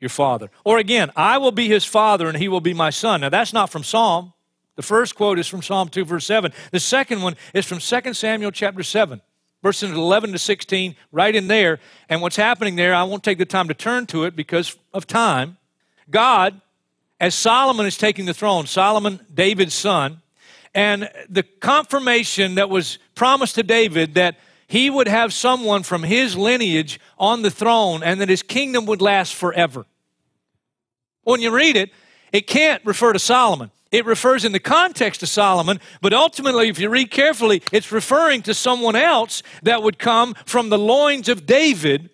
your 0.00 0.08
father. 0.10 0.50
Or 0.64 0.78
again, 0.78 1.10
I 1.16 1.38
will 1.38 1.52
be 1.52 1.68
his 1.68 1.84
father 1.84 2.28
and 2.28 2.36
he 2.36 2.48
will 2.48 2.60
be 2.60 2.74
my 2.74 2.90
son. 2.90 3.20
Now, 3.20 3.28
that's 3.28 3.52
not 3.52 3.70
from 3.70 3.84
Psalm. 3.84 4.32
The 4.74 4.82
first 4.82 5.14
quote 5.14 5.38
is 5.38 5.46
from 5.46 5.62
Psalm 5.62 5.88
2, 5.88 6.04
verse 6.04 6.26
7. 6.26 6.52
The 6.70 6.80
second 6.80 7.22
one 7.22 7.36
is 7.54 7.64
from 7.64 7.78
2 7.78 8.12
Samuel 8.12 8.50
chapter 8.50 8.82
7, 8.82 9.22
verses 9.66 9.90
11 9.90 10.30
to 10.30 10.38
16, 10.38 10.94
right 11.10 11.34
in 11.34 11.48
there. 11.48 11.80
And 12.08 12.22
what's 12.22 12.36
happening 12.36 12.76
there, 12.76 12.94
I 12.94 13.02
won't 13.02 13.24
take 13.24 13.38
the 13.38 13.44
time 13.44 13.66
to 13.66 13.74
turn 13.74 14.06
to 14.06 14.22
it 14.22 14.36
because 14.36 14.76
of 14.94 15.08
time. 15.08 15.56
God, 16.08 16.60
as 17.18 17.34
Solomon 17.34 17.84
is 17.84 17.98
taking 17.98 18.26
the 18.26 18.32
throne, 18.32 18.68
Solomon, 18.68 19.18
David's 19.34 19.74
son, 19.74 20.22
and 20.72 21.10
the 21.28 21.42
confirmation 21.42 22.54
that 22.54 22.70
was 22.70 23.00
promised 23.16 23.56
to 23.56 23.64
David 23.64 24.14
that 24.14 24.38
he 24.68 24.88
would 24.88 25.08
have 25.08 25.32
someone 25.32 25.82
from 25.82 26.04
his 26.04 26.36
lineage 26.36 27.00
on 27.18 27.42
the 27.42 27.50
throne 27.50 28.04
and 28.04 28.20
that 28.20 28.28
his 28.28 28.44
kingdom 28.44 28.86
would 28.86 29.02
last 29.02 29.34
forever. 29.34 29.84
When 31.24 31.40
you 31.40 31.50
read 31.50 31.76
it, 31.76 31.90
it 32.30 32.46
can't 32.46 32.84
refer 32.84 33.12
to 33.12 33.18
Solomon. 33.18 33.72
It 33.96 34.04
refers 34.04 34.44
in 34.44 34.52
the 34.52 34.60
context 34.60 35.20
to 35.20 35.26
Solomon, 35.26 35.80
but 36.02 36.12
ultimately, 36.12 36.68
if 36.68 36.78
you 36.78 36.90
read 36.90 37.10
carefully, 37.10 37.62
it's 37.72 37.90
referring 37.90 38.42
to 38.42 38.52
someone 38.52 38.94
else 38.94 39.42
that 39.62 39.82
would 39.82 39.98
come 39.98 40.34
from 40.44 40.68
the 40.68 40.76
loins 40.76 41.30
of 41.30 41.46
David, 41.46 42.10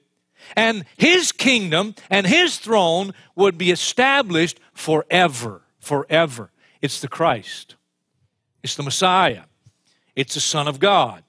and 0.55 0.85
his 0.97 1.33
kingdom 1.33 1.97
and 2.09 2.25
his 2.25 2.59
throne 2.59 3.15
would 3.35 3.59
be 3.59 3.73
established 3.73 4.61
forever. 4.73 5.63
Forever. 5.81 6.53
It's 6.81 7.01
the 7.01 7.09
Christ, 7.09 7.75
it's 8.63 8.77
the 8.77 8.85
Messiah, 8.85 9.43
it's 10.15 10.35
the 10.35 10.41
Son 10.41 10.69
of 10.69 10.79
God, 10.79 11.25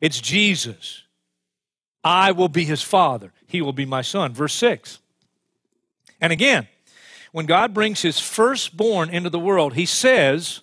it's 0.00 0.18
Jesus. 0.18 1.02
I 2.02 2.32
will 2.32 2.48
be 2.48 2.64
his 2.64 2.80
father, 2.80 3.34
he 3.46 3.60
will 3.60 3.74
be 3.74 3.84
my 3.84 4.00
son. 4.00 4.32
Verse 4.32 4.54
6. 4.54 4.98
And 6.22 6.32
again, 6.32 6.68
when 7.32 7.46
God 7.46 7.72
brings 7.72 8.02
his 8.02 8.18
firstborn 8.18 9.10
into 9.10 9.30
the 9.30 9.38
world, 9.38 9.74
he 9.74 9.86
says, 9.86 10.60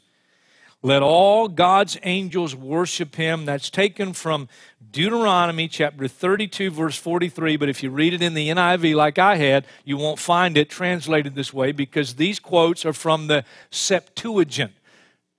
Let 0.82 1.02
all 1.02 1.48
God's 1.48 1.98
angels 2.04 2.56
worship 2.56 3.16
him. 3.16 3.46
That's 3.46 3.70
taken 3.70 4.14
from 4.14 4.50
Deuteronomy 4.92 5.68
chapter 5.68 6.08
32, 6.08 6.72
verse 6.72 6.98
43. 6.98 7.58
But 7.58 7.70
if 7.70 7.84
you 7.84 7.90
read 7.90 8.14
it 8.14 8.22
in 8.22 8.34
the 8.34 8.50
NIV 8.50 8.96
like 8.96 9.18
I 9.18 9.36
had, 9.36 9.66
you 9.86 9.98
won't 9.98 10.20
find 10.20 10.58
it 10.58 10.70
translated 10.70 11.36
this 11.36 11.54
way 11.54 11.72
because 11.72 12.16
these 12.16 12.40
quotes 12.40 12.86
are 12.86 12.94
from 12.94 13.28
the 13.28 13.46
Septuagint. 13.72 14.74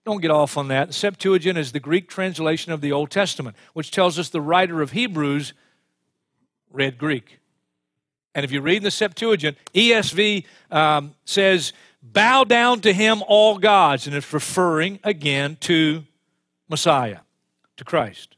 Don't 0.05 0.23
get 0.23 0.31
off 0.31 0.57
on 0.57 0.69
that. 0.69 0.95
Septuagint 0.95 1.59
is 1.59 1.73
the 1.73 1.81
Greek 1.81 2.09
translation 2.09 2.73
of 2.73 2.81
the 2.81 2.93
Old 2.93 3.11
Testament, 3.11 3.57
which 3.75 3.91
tells 3.91 4.19
us 4.19 4.31
the 4.31 4.41
writer 4.41 4.81
of 4.81 4.93
Hebrews 4.93 5.53
read 6.73 6.97
Greek. 6.97 7.41
And 8.35 8.45
if 8.45 8.53
you 8.53 8.61
read 8.61 8.79
in 8.79 8.83
the 8.85 8.91
Septuagint, 8.91 9.57
ESV 9.75 10.45
um, 10.71 11.15
says, 11.25 11.73
Bow 12.03 12.45
down 12.45 12.81
to 12.83 12.93
him, 12.93 13.23
all 13.27 13.59
gods. 13.59 14.07
And 14.07 14.15
it's 14.15 14.33
referring 14.33 15.01
again 15.03 15.57
to 15.61 16.05
Messiah, 16.69 17.19
to 17.77 17.85
Christ. 17.85 18.37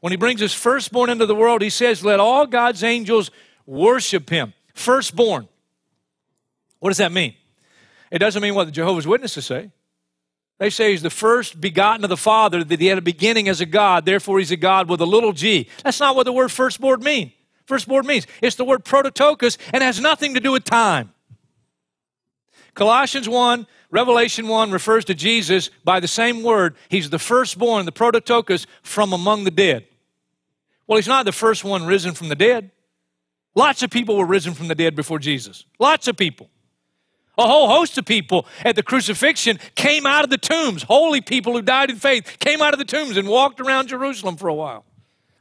When 0.00 0.12
he 0.12 0.16
brings 0.16 0.40
his 0.40 0.52
firstborn 0.52 1.08
into 1.08 1.26
the 1.26 1.34
world, 1.34 1.62
he 1.62 1.70
says, 1.70 2.04
Let 2.04 2.20
all 2.20 2.46
God's 2.46 2.84
angels 2.84 3.30
worship 3.66 4.28
him. 4.28 4.52
Firstborn. 4.74 5.48
What 6.80 6.90
does 6.90 6.98
that 6.98 7.12
mean? 7.12 7.34
It 8.10 8.18
doesn't 8.18 8.42
mean 8.42 8.54
what 8.54 8.66
the 8.66 8.72
Jehovah's 8.72 9.06
Witnesses 9.06 9.46
say. 9.46 9.70
They 10.58 10.70
say 10.70 10.90
he's 10.90 11.02
the 11.02 11.10
first 11.10 11.60
begotten 11.60 12.04
of 12.04 12.10
the 12.10 12.16
Father, 12.16 12.62
that 12.62 12.80
he 12.80 12.86
had 12.86 12.98
a 12.98 13.02
beginning 13.02 13.48
as 13.48 13.60
a 13.60 13.66
God, 13.66 14.04
therefore 14.04 14.38
he's 14.38 14.52
a 14.52 14.56
God 14.56 14.88
with 14.88 15.00
a 15.00 15.06
little 15.06 15.32
g. 15.32 15.68
That's 15.82 15.98
not 15.98 16.14
what 16.14 16.24
the 16.24 16.32
word 16.32 16.52
firstborn 16.52 17.02
means. 17.02 17.32
Firstborn 17.66 18.06
means 18.06 18.26
it's 18.42 18.56
the 18.56 18.64
word 18.64 18.84
prototokos 18.84 19.58
and 19.72 19.82
has 19.82 20.00
nothing 20.00 20.34
to 20.34 20.40
do 20.40 20.52
with 20.52 20.64
time. 20.64 21.12
Colossians 22.74 23.28
1, 23.28 23.66
Revelation 23.90 24.48
1 24.48 24.70
refers 24.72 25.04
to 25.06 25.14
Jesus 25.14 25.70
by 25.84 26.00
the 26.00 26.08
same 26.08 26.42
word. 26.42 26.76
He's 26.88 27.10
the 27.10 27.18
firstborn, 27.18 27.86
the 27.86 27.92
prototokos 27.92 28.66
from 28.82 29.12
among 29.12 29.44
the 29.44 29.50
dead. 29.50 29.86
Well, 30.86 30.96
he's 30.96 31.08
not 31.08 31.24
the 31.24 31.32
first 31.32 31.64
one 31.64 31.86
risen 31.86 32.12
from 32.14 32.28
the 32.28 32.34
dead. 32.34 32.70
Lots 33.54 33.82
of 33.82 33.90
people 33.90 34.16
were 34.16 34.26
risen 34.26 34.52
from 34.52 34.68
the 34.68 34.74
dead 34.74 34.96
before 34.96 35.18
Jesus. 35.18 35.64
Lots 35.78 36.08
of 36.08 36.16
people. 36.16 36.50
A 37.38 37.46
whole 37.46 37.68
host 37.68 37.96
of 37.98 38.04
people 38.04 38.46
at 38.64 38.76
the 38.76 38.82
crucifixion 38.82 39.58
came 39.74 40.06
out 40.06 40.24
of 40.24 40.30
the 40.30 40.38
tombs. 40.38 40.82
Holy 40.82 41.20
people 41.20 41.52
who 41.52 41.62
died 41.62 41.90
in 41.90 41.96
faith 41.96 42.36
came 42.38 42.60
out 42.60 42.72
of 42.72 42.78
the 42.78 42.84
tombs 42.84 43.16
and 43.16 43.28
walked 43.28 43.60
around 43.60 43.88
Jerusalem 43.88 44.36
for 44.36 44.48
a 44.48 44.54
while. 44.54 44.84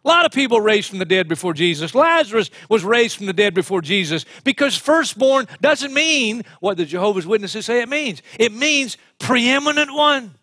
A 0.03 0.07
lot 0.07 0.25
of 0.25 0.33
people 0.33 0.60
raised 0.60 0.89
from 0.89 1.00
the 1.00 1.05
dead 1.05 1.29
before 1.29 1.53
Jesus. 1.53 1.95
Lazarus 1.95 2.50
was 2.69 2.83
raised 2.83 3.15
from 3.15 3.25
the 3.25 3.33
dead 3.33 3.53
before 3.53 3.81
Jesus 3.81 4.25
because 4.43 4.75
firstborn 4.75 5.48
doesn't 5.62 5.93
mean 5.93 6.43
what 6.60 6.75
the 6.75 6.86
Jehovah's 6.86 7.25
Witnesses 7.25 7.65
say 7.65 7.81
it 7.81 7.88
means. 7.88 8.22
It 8.38 8.51
means 8.51 8.98
preeminent 9.19 9.93
one. 9.93 10.36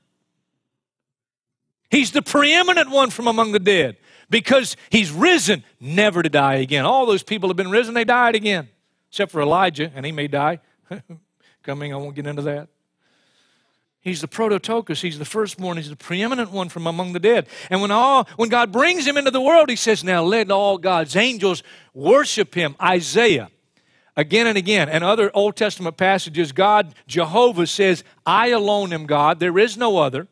He's 1.90 2.12
the 2.12 2.23
preeminent 2.23 2.90
one 2.90 3.11
from 3.11 3.26
among 3.26 3.52
the 3.52 3.59
dead 3.59 3.97
because 4.31 4.76
he's 4.88 5.11
risen, 5.11 5.64
never 5.79 6.23
to 6.23 6.29
die 6.31 6.55
again. 6.55 6.87
All 6.87 7.05
those 7.05 7.23
people 7.23 7.50
have 7.50 7.57
been 7.57 7.71
risen, 7.71 7.95
they 7.95 8.05
died 8.05 8.37
again, 8.37 8.69
except 9.11 9.33
for 9.33 9.43
Elijah, 9.43 9.90
and 9.95 10.07
he 10.07 10.12
may 10.12 10.29
die. 10.29 10.61
Coming, 11.62 11.93
I 11.93 11.97
won't 11.97 12.14
get 12.14 12.26
into 12.26 12.43
that. 12.43 12.69
He's 14.02 14.23
the 14.23 14.28
prototokos. 14.28 15.02
He's 15.02 15.19
the 15.19 15.25
firstborn. 15.26 15.76
He's 15.76 15.90
the 15.90 15.97
preeminent 15.97 16.50
one 16.50 16.71
from 16.71 16.87
among 16.87 17.12
the 17.12 17.21
dead. 17.21 17.47
And 17.69 17.83
when 17.83 17.90
all 17.90 18.26
when 18.37 18.49
God 18.49 18.73
brings 18.73 19.07
him 19.07 19.19
into 19.19 19.30
the 19.30 19.40
world, 19.40 19.69
he 19.69 19.76
says, 19.76 20.02
"Now 20.02 20.23
let 20.23 20.50
all 20.50 20.78
God's 20.78 21.16
angels 21.16 21.62
worship 21.92 22.54
him." 22.54 22.76
Isaiah, 22.80 23.50
again 24.16 24.47
and 24.47 24.57
again, 24.57 24.88
and 24.88 25.04
other 25.04 25.30
Old 25.35 25.54
Testament 25.54 25.99
passages, 25.99 26.52
God 26.52 26.95
Jehovah 27.07 27.66
says, 27.66 28.02
"I 28.25 28.49
alone 28.49 28.95
am 28.95 29.04
God. 29.04 29.38
There 29.38 29.59
is 29.59 29.76
no 29.76 29.99
other." 29.99 30.28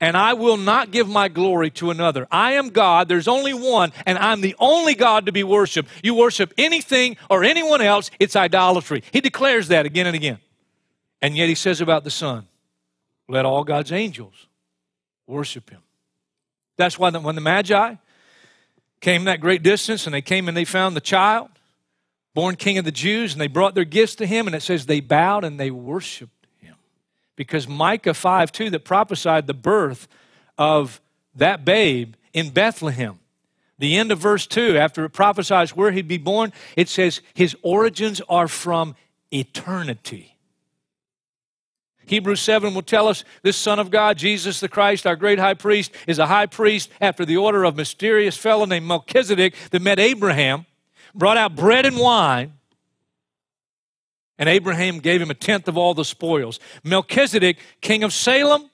And 0.00 0.16
I 0.16 0.32
will 0.32 0.56
not 0.56 0.90
give 0.90 1.08
my 1.08 1.28
glory 1.28 1.70
to 1.72 1.90
another. 1.90 2.26
I 2.30 2.52
am 2.54 2.70
God, 2.70 3.08
there's 3.08 3.28
only 3.28 3.54
one, 3.54 3.92
and 4.04 4.18
I'm 4.18 4.40
the 4.40 4.56
only 4.58 4.94
God 4.96 5.26
to 5.26 5.32
be 5.32 5.44
worshiped. 5.44 5.88
You 6.02 6.14
worship 6.14 6.52
anything 6.58 7.16
or 7.30 7.44
anyone 7.44 7.80
else, 7.80 8.10
it's 8.18 8.34
idolatry. 8.34 9.04
He 9.12 9.20
declares 9.20 9.68
that 9.68 9.86
again 9.86 10.06
and 10.06 10.16
again. 10.16 10.38
And 11.20 11.36
yet 11.36 11.48
he 11.48 11.54
says 11.54 11.80
about 11.80 12.02
the 12.02 12.10
Son, 12.10 12.48
let 13.28 13.44
all 13.44 13.64
God's 13.64 13.92
angels 13.92 14.46
worship 15.26 15.70
him. 15.70 15.82
That's 16.76 16.98
why 16.98 17.10
when 17.10 17.34
the 17.34 17.40
Magi 17.40 17.94
came 19.00 19.24
that 19.24 19.40
great 19.40 19.62
distance 19.62 20.06
and 20.06 20.14
they 20.14 20.22
came 20.22 20.48
and 20.48 20.56
they 20.56 20.64
found 20.64 20.96
the 20.96 21.00
child, 21.00 21.48
born 22.34 22.56
king 22.56 22.78
of 22.78 22.84
the 22.84 22.92
Jews, 22.92 23.32
and 23.32 23.40
they 23.40 23.48
brought 23.48 23.74
their 23.74 23.84
gifts 23.84 24.14
to 24.16 24.26
him, 24.26 24.46
and 24.46 24.56
it 24.56 24.62
says 24.62 24.86
they 24.86 25.00
bowed 25.00 25.44
and 25.44 25.60
they 25.60 25.70
worshiped 25.70 26.46
him. 26.60 26.76
Because 27.36 27.68
Micah 27.68 28.14
5 28.14 28.52
2 28.52 28.70
that 28.70 28.84
prophesied 28.84 29.46
the 29.46 29.54
birth 29.54 30.08
of 30.56 31.00
that 31.34 31.64
babe 31.64 32.14
in 32.32 32.50
Bethlehem. 32.50 33.18
The 33.78 33.96
end 33.96 34.12
of 34.12 34.18
verse 34.18 34.46
2, 34.46 34.76
after 34.76 35.04
it 35.04 35.10
prophesies 35.10 35.74
where 35.74 35.90
he'd 35.90 36.06
be 36.06 36.18
born, 36.18 36.52
it 36.76 36.88
says 36.88 37.20
his 37.34 37.56
origins 37.62 38.20
are 38.28 38.46
from 38.46 38.94
eternity. 39.32 40.31
Hebrews 42.06 42.40
7 42.40 42.74
will 42.74 42.82
tell 42.82 43.08
us 43.08 43.24
this 43.42 43.56
Son 43.56 43.78
of 43.78 43.90
God, 43.90 44.18
Jesus 44.18 44.60
the 44.60 44.68
Christ, 44.68 45.06
our 45.06 45.16
great 45.16 45.38
high 45.38 45.54
priest, 45.54 45.92
is 46.06 46.18
a 46.18 46.26
high 46.26 46.46
priest 46.46 46.90
after 47.00 47.24
the 47.24 47.36
order 47.36 47.64
of 47.64 47.76
mysterious 47.76 48.36
fellow 48.36 48.64
named 48.64 48.86
Melchizedek 48.86 49.54
that 49.70 49.82
met 49.82 49.98
Abraham, 49.98 50.66
brought 51.14 51.36
out 51.36 51.56
bread 51.56 51.86
and 51.86 51.98
wine, 51.98 52.54
and 54.38 54.48
Abraham 54.48 54.98
gave 54.98 55.22
him 55.22 55.30
a 55.30 55.34
tenth 55.34 55.68
of 55.68 55.76
all 55.76 55.94
the 55.94 56.04
spoils. 56.04 56.58
Melchizedek, 56.82 57.58
king 57.80 58.02
of 58.02 58.12
Salem, 58.12 58.68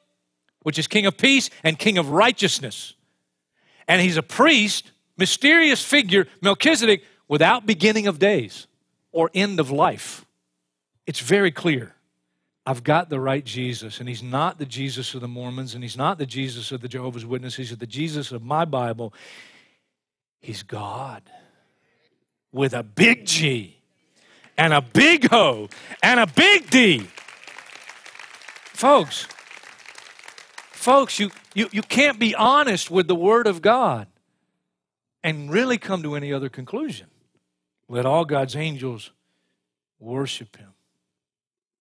which 0.63 0.79
is 0.79 0.87
king 0.87 1.07
of 1.07 1.17
peace 1.17 1.51
and 1.63 1.79
king 1.79 1.99
of 1.99 2.11
righteousness. 2.11 2.95
And 3.87 4.01
he's 4.01 4.17
a 4.17 4.23
priest, 4.23 4.93
mysterious 5.17 5.83
figure, 5.83 6.27
Melchizedek, 6.41 7.05
without 7.27 7.67
beginning 7.67 8.07
of 8.07 8.19
days 8.19 8.67
or 9.13 9.31
end 9.35 9.61
of 9.61 9.71
life. 9.71 10.25
It's 11.07 11.21
very 11.21 11.51
clear. 11.51 11.95
I've 12.69 12.85
got 12.85 13.09
the 13.09 13.19
right 13.19 13.43
Jesus, 13.43 13.99
and 13.99 14.07
he's 14.11 14.23
not 14.23 14.59
the 14.59 14.67
Jesus 14.67 15.15
of 15.15 15.23
the 15.23 15.27
Mormons, 15.27 15.73
and 15.75 15.83
he's 15.83 15.97
not 15.97 16.19
the 16.19 16.27
Jesus 16.27 16.71
of 16.71 16.83
the 16.83 16.89
Jehovah's 16.89 17.25
Witnesses, 17.25 17.71
he's 17.71 17.79
the 17.79 17.87
Jesus 17.87 18.31
of 18.31 18.43
my 18.43 18.67
Bible. 18.67 19.15
He's 20.43 20.63
God 20.63 21.23
with 22.53 22.75
a 22.75 22.83
big 22.83 23.25
G 23.25 23.79
and 24.59 24.75
a 24.75 24.83
big 24.83 25.33
O 25.33 25.71
and 26.03 26.21
a 26.21 26.27
big 26.27 26.69
D. 26.69 27.07
Folks, 28.75 29.27
folks, 30.71 31.19
you, 31.19 31.31
you, 31.55 31.71
you 31.73 31.81
can't 31.81 32.19
be 32.19 32.35
honest 32.35 32.91
with 32.91 33.09
the 33.09 33.15
Word 33.15 33.47
of 33.47 33.63
God 33.63 34.09
and 35.25 35.51
really 35.51 35.79
come 35.79 36.03
to 36.03 36.15
any 36.15 36.35
other 36.35 36.51
conclusion. 36.51 37.07
Let 37.89 38.05
all 38.05 38.27
God's 38.27 38.57
angels 38.57 39.11
worship 39.99 40.59
him. 40.59 40.75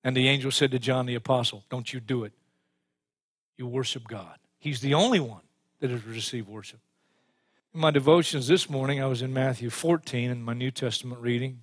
And 0.03 0.15
the 0.15 0.27
angel 0.27 0.51
said 0.51 0.71
to 0.71 0.79
John 0.79 1.05
the 1.05 1.15
Apostle, 1.15 1.63
Don't 1.69 1.91
you 1.91 1.99
do 1.99 2.23
it. 2.23 2.33
You 3.57 3.67
worship 3.67 4.07
God. 4.07 4.37
He's 4.59 4.81
the 4.81 4.93
only 4.93 5.19
one 5.19 5.41
that 5.79 5.89
has 5.89 6.05
received 6.05 6.47
worship. 6.47 6.79
In 7.73 7.81
my 7.81 7.91
devotions 7.91 8.47
this 8.47 8.69
morning, 8.69 9.01
I 9.01 9.07
was 9.07 9.21
in 9.21 9.33
Matthew 9.33 9.69
14 9.69 10.29
in 10.29 10.41
my 10.41 10.53
New 10.53 10.71
Testament 10.71 11.21
reading. 11.21 11.61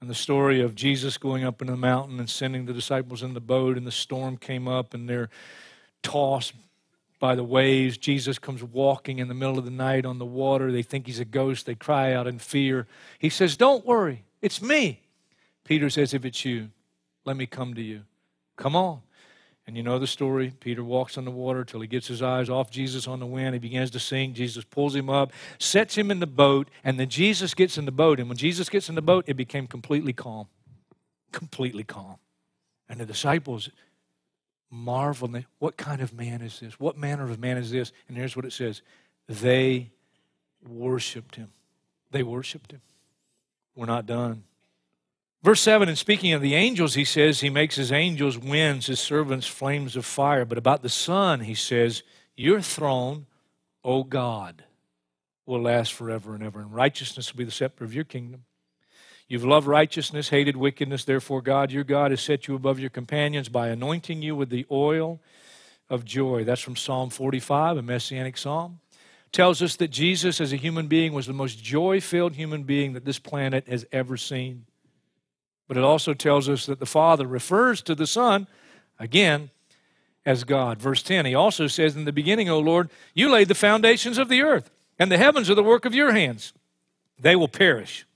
And 0.00 0.08
the 0.08 0.14
story 0.14 0.60
of 0.60 0.74
Jesus 0.74 1.18
going 1.18 1.44
up 1.44 1.60
into 1.60 1.72
the 1.72 1.78
mountain 1.78 2.20
and 2.20 2.30
sending 2.30 2.66
the 2.66 2.72
disciples 2.72 3.22
in 3.22 3.34
the 3.34 3.40
boat, 3.40 3.76
and 3.76 3.86
the 3.86 3.92
storm 3.92 4.36
came 4.36 4.68
up, 4.68 4.94
and 4.94 5.08
they're 5.08 5.28
tossed 6.02 6.54
by 7.18 7.34
the 7.34 7.42
waves. 7.42 7.98
Jesus 7.98 8.38
comes 8.38 8.62
walking 8.62 9.18
in 9.18 9.28
the 9.28 9.34
middle 9.34 9.58
of 9.58 9.64
the 9.64 9.70
night 9.70 10.06
on 10.06 10.18
the 10.18 10.24
water. 10.24 10.70
They 10.70 10.82
think 10.82 11.06
he's 11.06 11.18
a 11.18 11.24
ghost. 11.24 11.66
They 11.66 11.74
cry 11.74 12.12
out 12.12 12.26
in 12.26 12.38
fear. 12.38 12.86
He 13.18 13.28
says, 13.28 13.56
Don't 13.56 13.84
worry, 13.84 14.24
it's 14.40 14.62
me. 14.62 15.02
Peter 15.64 15.90
says, 15.90 16.14
If 16.14 16.24
it's 16.24 16.44
you, 16.44 16.70
let 17.28 17.36
me 17.36 17.44
come 17.44 17.74
to 17.74 17.82
you. 17.82 18.04
Come 18.56 18.74
on. 18.74 19.02
And 19.66 19.76
you 19.76 19.82
know 19.82 19.98
the 19.98 20.06
story. 20.06 20.50
Peter 20.60 20.82
walks 20.82 21.18
on 21.18 21.26
the 21.26 21.30
water 21.30 21.62
till 21.62 21.82
he 21.82 21.86
gets 21.86 22.06
his 22.06 22.22
eyes 22.22 22.48
off 22.48 22.70
Jesus 22.70 23.06
on 23.06 23.20
the 23.20 23.26
wind. 23.26 23.52
He 23.52 23.58
begins 23.58 23.90
to 23.90 24.00
sink. 24.00 24.34
Jesus 24.34 24.64
pulls 24.64 24.96
him 24.96 25.10
up, 25.10 25.30
sets 25.58 25.94
him 25.94 26.10
in 26.10 26.20
the 26.20 26.26
boat, 26.26 26.70
and 26.82 26.98
then 26.98 27.10
Jesus 27.10 27.52
gets 27.52 27.76
in 27.76 27.84
the 27.84 27.92
boat. 27.92 28.18
And 28.18 28.30
when 28.30 28.38
Jesus 28.38 28.70
gets 28.70 28.88
in 28.88 28.94
the 28.94 29.02
boat, 29.02 29.24
it 29.26 29.34
became 29.34 29.66
completely 29.66 30.14
calm. 30.14 30.46
Completely 31.30 31.84
calm. 31.84 32.16
And 32.88 32.98
the 32.98 33.04
disciples 33.04 33.68
marvel. 34.70 35.30
What 35.58 35.76
kind 35.76 36.00
of 36.00 36.14
man 36.14 36.40
is 36.40 36.60
this? 36.60 36.80
What 36.80 36.96
manner 36.96 37.30
of 37.30 37.38
man 37.38 37.58
is 37.58 37.70
this? 37.70 37.92
And 38.08 38.16
here's 38.16 38.36
what 38.36 38.46
it 38.46 38.54
says 38.54 38.80
they 39.28 39.90
worshiped 40.66 41.36
him. 41.36 41.50
They 42.10 42.22
worshiped 42.22 42.72
him. 42.72 42.80
We're 43.76 43.84
not 43.84 44.06
done. 44.06 44.44
Verse 45.42 45.60
7, 45.60 45.88
and 45.88 45.96
speaking 45.96 46.32
of 46.32 46.42
the 46.42 46.54
angels, 46.54 46.94
he 46.94 47.04
says 47.04 47.40
he 47.40 47.50
makes 47.50 47.76
his 47.76 47.92
angels 47.92 48.36
winds, 48.36 48.86
his 48.86 48.98
servants 48.98 49.46
flames 49.46 49.94
of 49.94 50.04
fire. 50.04 50.44
But 50.44 50.58
about 50.58 50.82
the 50.82 50.88
Son, 50.88 51.40
he 51.40 51.54
says, 51.54 52.02
Your 52.36 52.60
throne, 52.60 53.26
O 53.84 54.02
God, 54.02 54.64
will 55.46 55.62
last 55.62 55.92
forever 55.92 56.34
and 56.34 56.42
ever, 56.42 56.60
and 56.60 56.74
righteousness 56.74 57.32
will 57.32 57.38
be 57.38 57.44
the 57.44 57.52
scepter 57.52 57.84
of 57.84 57.94
your 57.94 58.04
kingdom. 58.04 58.44
You've 59.28 59.44
loved 59.44 59.66
righteousness, 59.66 60.30
hated 60.30 60.56
wickedness. 60.56 61.04
Therefore, 61.04 61.40
God, 61.40 61.70
your 61.70 61.84
God, 61.84 62.10
has 62.10 62.20
set 62.20 62.48
you 62.48 62.54
above 62.54 62.80
your 62.80 62.90
companions 62.90 63.48
by 63.48 63.68
anointing 63.68 64.22
you 64.22 64.34
with 64.34 64.48
the 64.48 64.66
oil 64.70 65.20
of 65.88 66.04
joy. 66.04 66.44
That's 66.44 66.62
from 66.62 66.76
Psalm 66.76 67.10
45, 67.10 67.76
a 67.76 67.82
messianic 67.82 68.38
psalm. 68.38 68.80
Tells 69.30 69.60
us 69.60 69.76
that 69.76 69.88
Jesus, 69.88 70.40
as 70.40 70.52
a 70.52 70.56
human 70.56 70.88
being, 70.88 71.12
was 71.12 71.26
the 71.26 71.34
most 71.34 71.62
joy 71.62 72.00
filled 72.00 72.34
human 72.34 72.64
being 72.64 72.94
that 72.94 73.04
this 73.04 73.18
planet 73.18 73.68
has 73.68 73.84
ever 73.92 74.16
seen. 74.16 74.64
But 75.68 75.76
it 75.76 75.84
also 75.84 76.14
tells 76.14 76.48
us 76.48 76.66
that 76.66 76.80
the 76.80 76.86
Father 76.86 77.26
refers 77.26 77.82
to 77.82 77.94
the 77.94 78.06
Son, 78.06 78.48
again, 78.98 79.50
as 80.24 80.44
God. 80.44 80.80
Verse 80.80 81.02
10, 81.02 81.26
he 81.26 81.34
also 81.34 81.66
says, 81.66 81.94
In 81.94 82.06
the 82.06 82.12
beginning, 82.12 82.48
O 82.48 82.58
Lord, 82.58 82.90
you 83.14 83.30
laid 83.30 83.48
the 83.48 83.54
foundations 83.54 84.18
of 84.18 84.28
the 84.28 84.42
earth, 84.42 84.70
and 84.98 85.12
the 85.12 85.18
heavens 85.18 85.48
are 85.48 85.54
the 85.54 85.62
work 85.62 85.84
of 85.84 85.94
your 85.94 86.12
hands. 86.12 86.52
They 87.20 87.36
will 87.36 87.48
perish, 87.48 88.06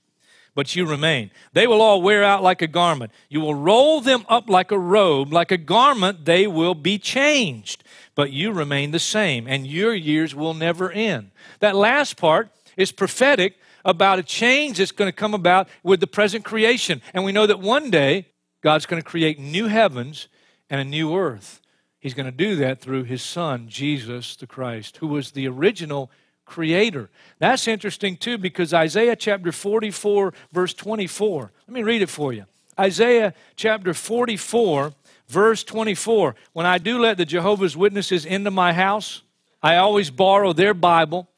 but 0.55 0.75
you 0.75 0.85
remain. 0.85 1.29
They 1.53 1.67
will 1.67 1.81
all 1.81 2.01
wear 2.01 2.23
out 2.23 2.41
like 2.41 2.61
a 2.61 2.67
garment. 2.67 3.11
You 3.29 3.41
will 3.41 3.55
roll 3.55 4.01
them 4.01 4.25
up 4.29 4.49
like 4.49 4.71
a 4.71 4.79
robe, 4.79 5.31
like 5.31 5.51
a 5.51 5.57
garment, 5.57 6.25
they 6.25 6.47
will 6.47 6.75
be 6.75 6.97
changed. 6.97 7.83
But 8.15 8.31
you 8.31 8.51
remain 8.51 8.91
the 8.91 8.99
same, 8.99 9.47
and 9.47 9.67
your 9.67 9.93
years 9.93 10.33
will 10.33 10.53
never 10.53 10.91
end. 10.91 11.31
That 11.59 11.75
last 11.75 12.17
part 12.17 12.49
is 12.77 12.91
prophetic 12.91 13.57
about 13.85 14.19
a 14.19 14.23
change 14.23 14.77
that's 14.77 14.91
going 14.91 15.07
to 15.07 15.15
come 15.15 15.33
about 15.33 15.67
with 15.83 15.99
the 15.99 16.07
present 16.07 16.45
creation. 16.45 17.01
And 17.13 17.23
we 17.23 17.31
know 17.31 17.47
that 17.47 17.59
one 17.59 17.89
day 17.89 18.27
God's 18.61 18.85
going 18.85 19.01
to 19.01 19.07
create 19.07 19.39
new 19.39 19.67
heavens 19.67 20.27
and 20.69 20.79
a 20.79 20.85
new 20.85 21.15
earth. 21.15 21.61
He's 21.99 22.13
going 22.13 22.25
to 22.25 22.31
do 22.31 22.55
that 22.57 22.81
through 22.81 23.03
his 23.03 23.21
son, 23.21 23.67
Jesus 23.67 24.35
the 24.35 24.47
Christ, 24.47 24.97
who 24.97 25.07
was 25.07 25.31
the 25.31 25.47
original 25.47 26.11
creator. 26.45 27.09
That's 27.39 27.67
interesting 27.67 28.17
too 28.17 28.37
because 28.37 28.73
Isaiah 28.73 29.15
chapter 29.15 29.51
44, 29.51 30.33
verse 30.51 30.73
24. 30.73 31.51
Let 31.67 31.73
me 31.73 31.83
read 31.83 32.01
it 32.01 32.09
for 32.09 32.33
you. 32.33 32.45
Isaiah 32.79 33.33
chapter 33.55 33.93
44, 33.93 34.93
verse 35.27 35.63
24. 35.63 36.35
When 36.53 36.65
I 36.65 36.77
do 36.77 36.99
let 36.99 37.17
the 37.17 37.25
Jehovah's 37.25 37.77
Witnesses 37.77 38.25
into 38.25 38.51
my 38.51 38.73
house, 38.73 39.21
I 39.61 39.77
always 39.77 40.09
borrow 40.09 40.53
their 40.53 40.73
Bible 40.73 41.29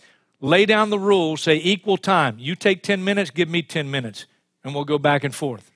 lay 0.45 0.65
down 0.65 0.91
the 0.91 0.99
rules, 0.99 1.41
say 1.41 1.55
equal 1.57 1.97
time. 1.97 2.37
You 2.37 2.55
take 2.55 2.83
10 2.83 3.03
minutes, 3.03 3.31
give 3.31 3.49
me 3.49 3.61
10 3.61 3.89
minutes, 3.89 4.27
and 4.63 4.75
we'll 4.75 4.85
go 4.85 4.99
back 4.99 5.23
and 5.23 5.33
forth. 5.33 5.71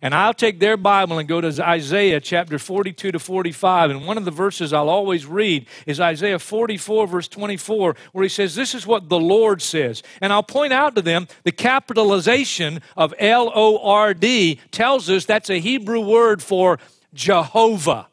And 0.00 0.14
I'll 0.14 0.34
take 0.34 0.60
their 0.60 0.76
Bible 0.76 1.18
and 1.18 1.26
go 1.26 1.40
to 1.40 1.64
Isaiah 1.66 2.20
chapter 2.20 2.58
42 2.58 3.12
to 3.12 3.18
45. 3.18 3.90
And 3.90 4.06
one 4.06 4.18
of 4.18 4.26
the 4.26 4.30
verses 4.30 4.72
I'll 4.72 4.90
always 4.90 5.24
read 5.24 5.66
is 5.86 5.98
Isaiah 5.98 6.38
44, 6.38 7.06
verse 7.06 7.28
24, 7.28 7.96
where 8.12 8.22
he 8.22 8.28
says, 8.28 8.54
This 8.54 8.74
is 8.74 8.86
what 8.86 9.08
the 9.08 9.18
Lord 9.18 9.62
says. 9.62 10.02
And 10.20 10.30
I'll 10.30 10.42
point 10.42 10.74
out 10.74 10.94
to 10.96 11.02
them 11.02 11.26
the 11.44 11.52
capitalization 11.52 12.82
of 12.98 13.14
L 13.18 13.50
O 13.54 13.78
R 13.78 14.12
D 14.12 14.60
tells 14.70 15.08
us 15.08 15.24
that's 15.24 15.48
a 15.48 15.58
Hebrew 15.58 16.00
word 16.00 16.42
for 16.42 16.78
Jehovah. 17.14 18.08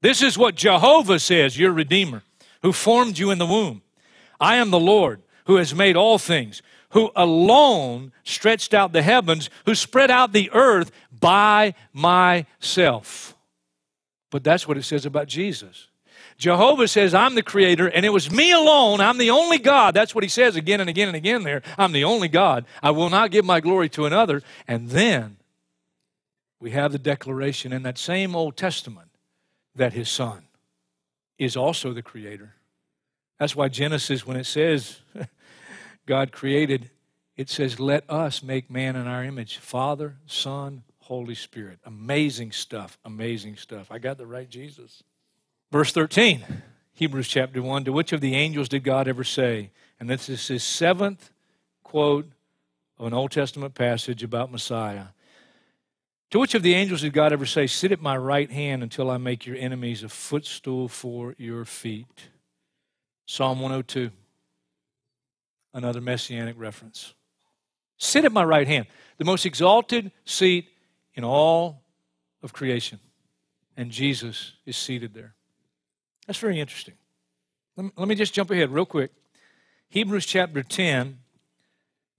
This 0.00 0.22
is 0.22 0.38
what 0.38 0.54
Jehovah 0.54 1.18
says, 1.18 1.58
your 1.58 1.72
Redeemer, 1.72 2.22
who 2.62 2.72
formed 2.72 3.18
you 3.18 3.32
in 3.32 3.38
the 3.38 3.46
womb. 3.46 3.82
I 4.40 4.56
am 4.56 4.70
the 4.70 4.80
Lord 4.80 5.22
who 5.46 5.56
has 5.56 5.74
made 5.74 5.96
all 5.96 6.18
things, 6.18 6.62
who 6.90 7.10
alone 7.16 8.12
stretched 8.22 8.72
out 8.74 8.92
the 8.92 9.02
heavens, 9.02 9.50
who 9.66 9.74
spread 9.74 10.10
out 10.10 10.32
the 10.32 10.50
earth 10.52 10.90
by 11.12 11.74
myself. 11.92 13.36
But 14.30 14.44
that's 14.44 14.66
what 14.66 14.76
it 14.76 14.84
says 14.84 15.06
about 15.06 15.28
Jesus. 15.28 15.88
Jehovah 16.36 16.88
says, 16.88 17.14
I'm 17.14 17.36
the 17.36 17.42
creator, 17.42 17.88
and 17.88 18.04
it 18.04 18.10
was 18.10 18.30
me 18.30 18.52
alone. 18.52 19.00
I'm 19.00 19.18
the 19.18 19.30
only 19.30 19.58
God. 19.58 19.94
That's 19.94 20.14
what 20.14 20.24
he 20.24 20.28
says 20.28 20.56
again 20.56 20.80
and 20.80 20.90
again 20.90 21.08
and 21.08 21.16
again 21.16 21.44
there. 21.44 21.62
I'm 21.78 21.92
the 21.92 22.04
only 22.04 22.28
God. 22.28 22.64
I 22.82 22.90
will 22.90 23.10
not 23.10 23.30
give 23.30 23.44
my 23.44 23.60
glory 23.60 23.88
to 23.90 24.06
another. 24.06 24.42
And 24.66 24.90
then 24.90 25.36
we 26.58 26.70
have 26.72 26.92
the 26.92 26.98
declaration 26.98 27.72
in 27.72 27.82
that 27.84 27.98
same 27.98 28.34
Old 28.34 28.56
Testament 28.56 29.10
that 29.76 29.92
his 29.92 30.08
son 30.08 30.44
is 31.38 31.56
also 31.56 31.92
the 31.92 32.02
creator 32.02 32.54
that's 33.38 33.56
why 33.56 33.68
Genesis, 33.68 34.26
when 34.26 34.36
it 34.36 34.44
says 34.44 35.00
God 36.06 36.32
created, 36.32 36.90
it 37.36 37.48
says, 37.48 37.80
Let 37.80 38.08
us 38.08 38.42
make 38.42 38.70
man 38.70 38.96
in 38.96 39.06
our 39.06 39.24
image 39.24 39.58
Father, 39.58 40.16
Son, 40.26 40.82
Holy 41.00 41.34
Spirit. 41.34 41.78
Amazing 41.84 42.52
stuff. 42.52 42.98
Amazing 43.04 43.56
stuff. 43.56 43.88
I 43.90 43.98
got 43.98 44.18
the 44.18 44.26
right 44.26 44.48
Jesus. 44.48 45.02
Verse 45.70 45.92
13, 45.92 46.44
Hebrews 46.92 47.28
chapter 47.28 47.60
1 47.60 47.84
To 47.84 47.92
which 47.92 48.12
of 48.12 48.20
the 48.20 48.34
angels 48.34 48.68
did 48.68 48.84
God 48.84 49.08
ever 49.08 49.24
say? 49.24 49.70
And 49.98 50.08
this 50.08 50.28
is 50.28 50.46
his 50.46 50.62
seventh 50.62 51.30
quote 51.82 52.30
of 52.98 53.06
an 53.06 53.14
Old 53.14 53.32
Testament 53.32 53.74
passage 53.74 54.22
about 54.22 54.52
Messiah. 54.52 55.06
To 56.30 56.38
which 56.38 56.54
of 56.54 56.62
the 56.62 56.74
angels 56.74 57.02
did 57.02 57.12
God 57.12 57.32
ever 57.32 57.46
say, 57.46 57.66
Sit 57.66 57.92
at 57.92 58.00
my 58.00 58.16
right 58.16 58.50
hand 58.50 58.82
until 58.82 59.10
I 59.10 59.18
make 59.18 59.46
your 59.46 59.56
enemies 59.56 60.02
a 60.02 60.08
footstool 60.08 60.88
for 60.88 61.34
your 61.38 61.64
feet? 61.64 62.28
Psalm 63.26 63.60
102, 63.60 64.10
another 65.72 66.00
messianic 66.00 66.54
reference. 66.58 67.14
Sit 67.96 68.24
at 68.24 68.32
my 68.32 68.44
right 68.44 68.66
hand, 68.66 68.86
the 69.18 69.24
most 69.24 69.46
exalted 69.46 70.12
seat 70.24 70.68
in 71.14 71.24
all 71.24 71.82
of 72.42 72.52
creation. 72.52 72.98
And 73.76 73.90
Jesus 73.90 74.52
is 74.66 74.76
seated 74.76 75.14
there. 75.14 75.34
That's 76.26 76.38
very 76.38 76.60
interesting. 76.60 76.94
Let 77.76 78.06
me, 78.08 78.14
just 78.14 78.34
jump 78.34 78.50
ahead 78.50 78.70
real 78.70 78.86
quick. 78.86 79.10
Hebrews 79.88 80.26
chapter 80.26 80.62
10, 80.62 81.18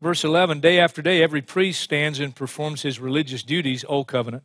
verse 0.02 0.24
11 0.24 0.60
Day 0.60 0.80
after 0.80 1.02
day, 1.02 1.24
every 1.24 1.42
priest 1.42 1.82
stands 1.82 2.20
and 2.20 2.36
performs 2.36 2.82
his 2.82 3.00
religious 3.00 3.42
duties, 3.42 3.86
Old 3.88 4.08
Covenant. 4.08 4.44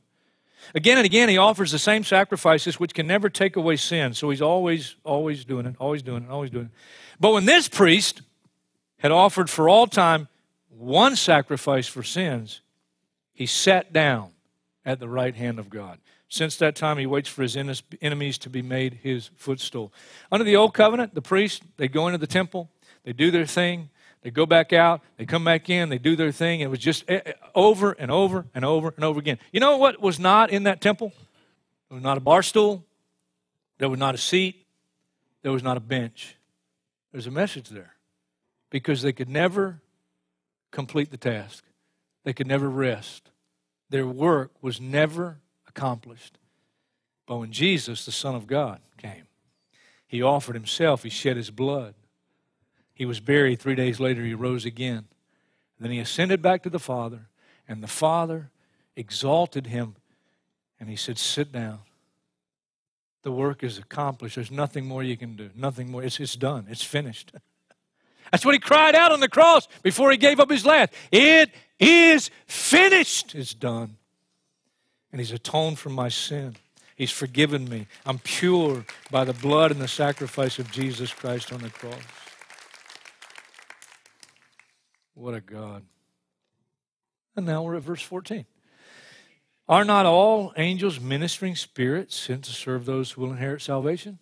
Again 0.74 0.98
and 0.98 1.04
again, 1.04 1.28
he 1.28 1.38
offers 1.38 1.72
the 1.72 1.78
same 1.78 2.04
sacrifices 2.04 2.78
which 2.78 2.94
can 2.94 3.06
never 3.06 3.28
take 3.28 3.56
away 3.56 3.76
sin. 3.76 4.14
So 4.14 4.30
he's 4.30 4.42
always, 4.42 4.96
always 5.04 5.44
doing 5.44 5.66
it, 5.66 5.76
always 5.78 6.02
doing 6.02 6.24
it, 6.24 6.30
always 6.30 6.50
doing 6.50 6.66
it. 6.66 6.70
But 7.18 7.32
when 7.32 7.44
this 7.44 7.68
priest 7.68 8.22
had 8.98 9.12
offered 9.12 9.50
for 9.50 9.68
all 9.68 9.86
time 9.86 10.28
one 10.68 11.16
sacrifice 11.16 11.86
for 11.86 12.02
sins, 12.02 12.60
he 13.32 13.46
sat 13.46 13.92
down 13.92 14.30
at 14.84 15.00
the 15.00 15.08
right 15.08 15.34
hand 15.34 15.58
of 15.58 15.70
God. 15.70 15.98
Since 16.28 16.56
that 16.58 16.76
time, 16.76 16.98
he 16.98 17.06
waits 17.06 17.28
for 17.28 17.42
his 17.42 17.56
enemies 17.56 18.38
to 18.38 18.48
be 18.48 18.62
made 18.62 19.00
his 19.02 19.30
footstool. 19.36 19.92
Under 20.30 20.44
the 20.44 20.56
old 20.56 20.74
covenant, 20.74 21.14
the 21.14 21.22
priest, 21.22 21.64
they 21.76 21.88
go 21.88 22.06
into 22.06 22.18
the 22.18 22.26
temple, 22.26 22.70
they 23.02 23.12
do 23.12 23.30
their 23.30 23.46
thing, 23.46 23.90
they 24.22 24.30
go 24.30 24.44
back 24.44 24.72
out, 24.72 25.00
they 25.16 25.24
come 25.24 25.44
back 25.44 25.70
in, 25.70 25.88
they 25.88 25.98
do 25.98 26.14
their 26.14 26.32
thing. 26.32 26.60
It 26.60 26.70
was 26.70 26.78
just 26.78 27.04
eh, 27.08 27.20
eh, 27.24 27.32
over 27.54 27.92
and 27.92 28.10
over 28.10 28.46
and 28.54 28.64
over 28.64 28.92
and 28.94 29.04
over 29.04 29.18
again. 29.18 29.38
You 29.52 29.60
know 29.60 29.78
what 29.78 30.00
was 30.00 30.18
not 30.18 30.50
in 30.50 30.64
that 30.64 30.80
temple? 30.80 31.12
There 31.88 31.96
was 31.96 32.02
not 32.02 32.18
a 32.18 32.20
bar 32.20 32.42
stool, 32.42 32.84
there 33.78 33.88
was 33.88 33.98
not 33.98 34.14
a 34.14 34.18
seat, 34.18 34.66
there 35.42 35.52
was 35.52 35.62
not 35.62 35.76
a 35.76 35.80
bench. 35.80 36.36
There's 37.12 37.26
a 37.26 37.30
message 37.32 37.70
there 37.70 37.96
because 38.70 39.02
they 39.02 39.12
could 39.12 39.28
never 39.28 39.80
complete 40.70 41.10
the 41.10 41.16
task, 41.16 41.64
they 42.24 42.32
could 42.32 42.46
never 42.46 42.68
rest. 42.68 43.30
Their 43.88 44.06
work 44.06 44.52
was 44.62 44.80
never 44.80 45.38
accomplished. 45.66 46.38
But 47.26 47.38
when 47.38 47.50
Jesus, 47.50 48.04
the 48.04 48.12
Son 48.12 48.36
of 48.36 48.46
God, 48.46 48.80
came, 48.96 49.26
he 50.06 50.22
offered 50.22 50.54
himself, 50.54 51.02
he 51.02 51.10
shed 51.10 51.36
his 51.36 51.50
blood. 51.50 51.94
He 53.00 53.06
was 53.06 53.18
buried. 53.18 53.60
Three 53.60 53.76
days 53.76 53.98
later, 53.98 54.22
he 54.22 54.34
rose 54.34 54.66
again. 54.66 55.06
Then 55.78 55.90
he 55.90 56.00
ascended 56.00 56.42
back 56.42 56.62
to 56.64 56.68
the 56.68 56.78
Father, 56.78 57.28
and 57.66 57.82
the 57.82 57.88
Father 57.88 58.50
exalted 58.94 59.68
him, 59.68 59.96
and 60.78 60.90
he 60.90 60.96
said, 60.96 61.16
Sit 61.16 61.50
down. 61.50 61.78
The 63.22 63.32
work 63.32 63.64
is 63.64 63.78
accomplished. 63.78 64.34
There's 64.34 64.50
nothing 64.50 64.84
more 64.84 65.02
you 65.02 65.16
can 65.16 65.34
do. 65.34 65.48
Nothing 65.56 65.90
more. 65.90 66.02
It's, 66.02 66.20
it's 66.20 66.36
done. 66.36 66.66
It's 66.68 66.82
finished. 66.82 67.32
That's 68.30 68.44
what 68.44 68.52
he 68.52 68.58
cried 68.58 68.94
out 68.94 69.12
on 69.12 69.20
the 69.20 69.30
cross 69.30 69.66
before 69.82 70.10
he 70.10 70.18
gave 70.18 70.38
up 70.38 70.50
his 70.50 70.66
last. 70.66 70.92
It 71.10 71.50
is 71.78 72.30
finished. 72.46 73.34
It's 73.34 73.54
done. 73.54 73.96
And 75.10 75.22
he's 75.22 75.32
atoned 75.32 75.78
for 75.78 75.88
my 75.88 76.10
sin. 76.10 76.56
He's 76.96 77.10
forgiven 77.10 77.66
me. 77.66 77.86
I'm 78.04 78.18
pure 78.18 78.84
by 79.10 79.24
the 79.24 79.32
blood 79.32 79.70
and 79.70 79.80
the 79.80 79.88
sacrifice 79.88 80.58
of 80.58 80.70
Jesus 80.70 81.14
Christ 81.14 81.50
on 81.50 81.60
the 81.60 81.70
cross. 81.70 81.94
What 85.20 85.34
a 85.34 85.40
God. 85.42 85.82
And 87.36 87.44
now 87.44 87.62
we're 87.62 87.76
at 87.76 87.82
verse 87.82 88.00
14. 88.00 88.46
Are 89.68 89.84
not 89.84 90.06
all 90.06 90.54
angels 90.56 90.98
ministering 90.98 91.56
spirits 91.56 92.16
sent 92.16 92.44
to 92.44 92.52
serve 92.52 92.86
those 92.86 93.12
who 93.12 93.20
will 93.20 93.32
inherit 93.32 93.60
salvation? 93.60 94.18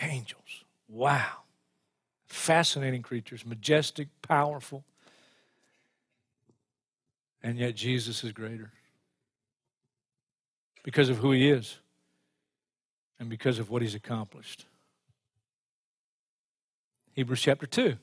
Angels. 0.00 0.64
Wow. 0.88 1.42
Fascinating 2.28 3.02
creatures, 3.02 3.44
majestic, 3.44 4.06
powerful. 4.22 4.84
And 7.42 7.58
yet 7.58 7.74
Jesus 7.74 8.22
is 8.22 8.30
greater 8.30 8.70
because 10.84 11.08
of 11.08 11.16
who 11.16 11.32
he 11.32 11.50
is 11.50 11.78
and 13.18 13.28
because 13.28 13.58
of 13.58 13.70
what 13.70 13.82
he's 13.82 13.96
accomplished. 13.96 14.66
Hebrews 17.14 17.40
chapter 17.40 17.66
2. 17.66 17.96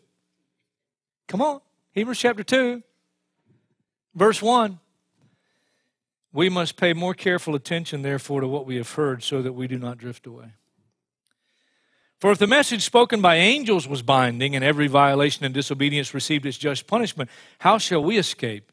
Come 1.27 1.41
on. 1.41 1.61
Hebrews 1.93 2.19
chapter 2.19 2.43
2, 2.43 2.81
verse 4.15 4.41
1. 4.41 4.79
We 6.33 6.47
must 6.47 6.77
pay 6.77 6.93
more 6.93 7.13
careful 7.13 7.55
attention, 7.55 8.01
therefore, 8.01 8.39
to 8.39 8.47
what 8.47 8.65
we 8.65 8.77
have 8.77 8.93
heard 8.93 9.21
so 9.21 9.41
that 9.41 9.51
we 9.51 9.67
do 9.67 9.77
not 9.77 9.97
drift 9.97 10.25
away. 10.25 10.53
For 12.19 12.31
if 12.31 12.37
the 12.37 12.47
message 12.47 12.83
spoken 12.83 13.19
by 13.19 13.35
angels 13.35 13.87
was 13.87 14.01
binding 14.01 14.55
and 14.55 14.63
every 14.63 14.87
violation 14.87 15.43
and 15.43 15.53
disobedience 15.53 16.13
received 16.13 16.45
its 16.45 16.57
just 16.57 16.87
punishment, 16.87 17.29
how 17.59 17.77
shall 17.77 18.03
we 18.03 18.17
escape 18.17 18.71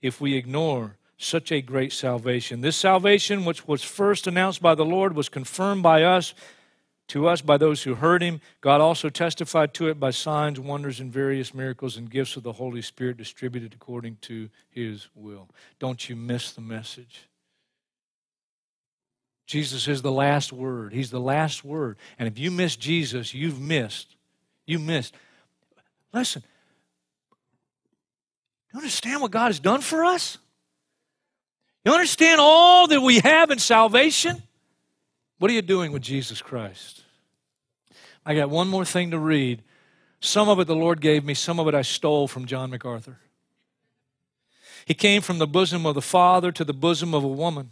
if 0.00 0.20
we 0.20 0.36
ignore 0.36 0.96
such 1.18 1.52
a 1.52 1.60
great 1.60 1.92
salvation? 1.92 2.62
This 2.62 2.76
salvation, 2.76 3.44
which 3.44 3.66
was 3.68 3.82
first 3.82 4.26
announced 4.26 4.62
by 4.62 4.74
the 4.74 4.84
Lord, 4.84 5.14
was 5.14 5.28
confirmed 5.28 5.82
by 5.82 6.04
us 6.04 6.32
to 7.08 7.26
us 7.26 7.40
by 7.40 7.56
those 7.56 7.82
who 7.82 7.94
heard 7.94 8.22
him. 8.22 8.40
God 8.60 8.80
also 8.80 9.08
testified 9.08 9.74
to 9.74 9.88
it 9.88 9.98
by 9.98 10.10
signs, 10.10 10.60
wonders, 10.60 11.00
and 11.00 11.12
various 11.12 11.52
miracles 11.52 11.96
and 11.96 12.10
gifts 12.10 12.36
of 12.36 12.42
the 12.42 12.52
Holy 12.52 12.82
Spirit 12.82 13.16
distributed 13.16 13.74
according 13.74 14.18
to 14.22 14.48
his 14.70 15.08
will. 15.14 15.48
Don't 15.78 16.08
you 16.08 16.16
miss 16.16 16.52
the 16.52 16.60
message. 16.60 17.28
Jesus 19.46 19.88
is 19.88 20.02
the 20.02 20.12
last 20.12 20.52
word. 20.52 20.92
He's 20.92 21.10
the 21.10 21.20
last 21.20 21.64
word. 21.64 21.96
And 22.18 22.28
if 22.28 22.38
you 22.38 22.50
miss 22.50 22.76
Jesus, 22.76 23.32
you've 23.32 23.60
missed. 23.60 24.14
You 24.66 24.78
missed. 24.78 25.14
Listen, 26.12 26.42
you 28.72 28.78
understand 28.78 29.22
what 29.22 29.30
God 29.30 29.46
has 29.46 29.60
done 29.60 29.80
for 29.80 30.04
us? 30.04 30.36
You 31.84 31.92
understand 31.92 32.38
all 32.38 32.86
that 32.88 33.00
we 33.00 33.20
have 33.20 33.50
in 33.50 33.58
salvation? 33.58 34.42
What 35.38 35.50
are 35.50 35.54
you 35.54 35.62
doing 35.62 35.92
with 35.92 36.02
Jesus 36.02 36.42
Christ? 36.42 37.02
I 38.26 38.34
got 38.34 38.50
one 38.50 38.68
more 38.68 38.84
thing 38.84 39.12
to 39.12 39.18
read. 39.18 39.62
Some 40.20 40.48
of 40.48 40.58
it 40.58 40.66
the 40.66 40.74
Lord 40.74 41.00
gave 41.00 41.24
me, 41.24 41.34
some 41.34 41.60
of 41.60 41.68
it 41.68 41.74
I 41.74 41.82
stole 41.82 42.26
from 42.26 42.44
John 42.44 42.70
MacArthur. 42.70 43.18
He 44.84 44.94
came 44.94 45.22
from 45.22 45.38
the 45.38 45.46
bosom 45.46 45.86
of 45.86 45.94
the 45.94 46.02
Father 46.02 46.50
to 46.52 46.64
the 46.64 46.72
bosom 46.72 47.14
of 47.14 47.22
a 47.22 47.28
woman. 47.28 47.70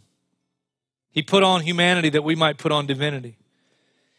He 1.11 1.22
put 1.22 1.42
on 1.42 1.62
humanity 1.62 2.11
that 2.11 2.22
we 2.22 2.35
might 2.35 2.59
put 2.59 2.72
on 2.72 2.87
divinity. 2.87 3.37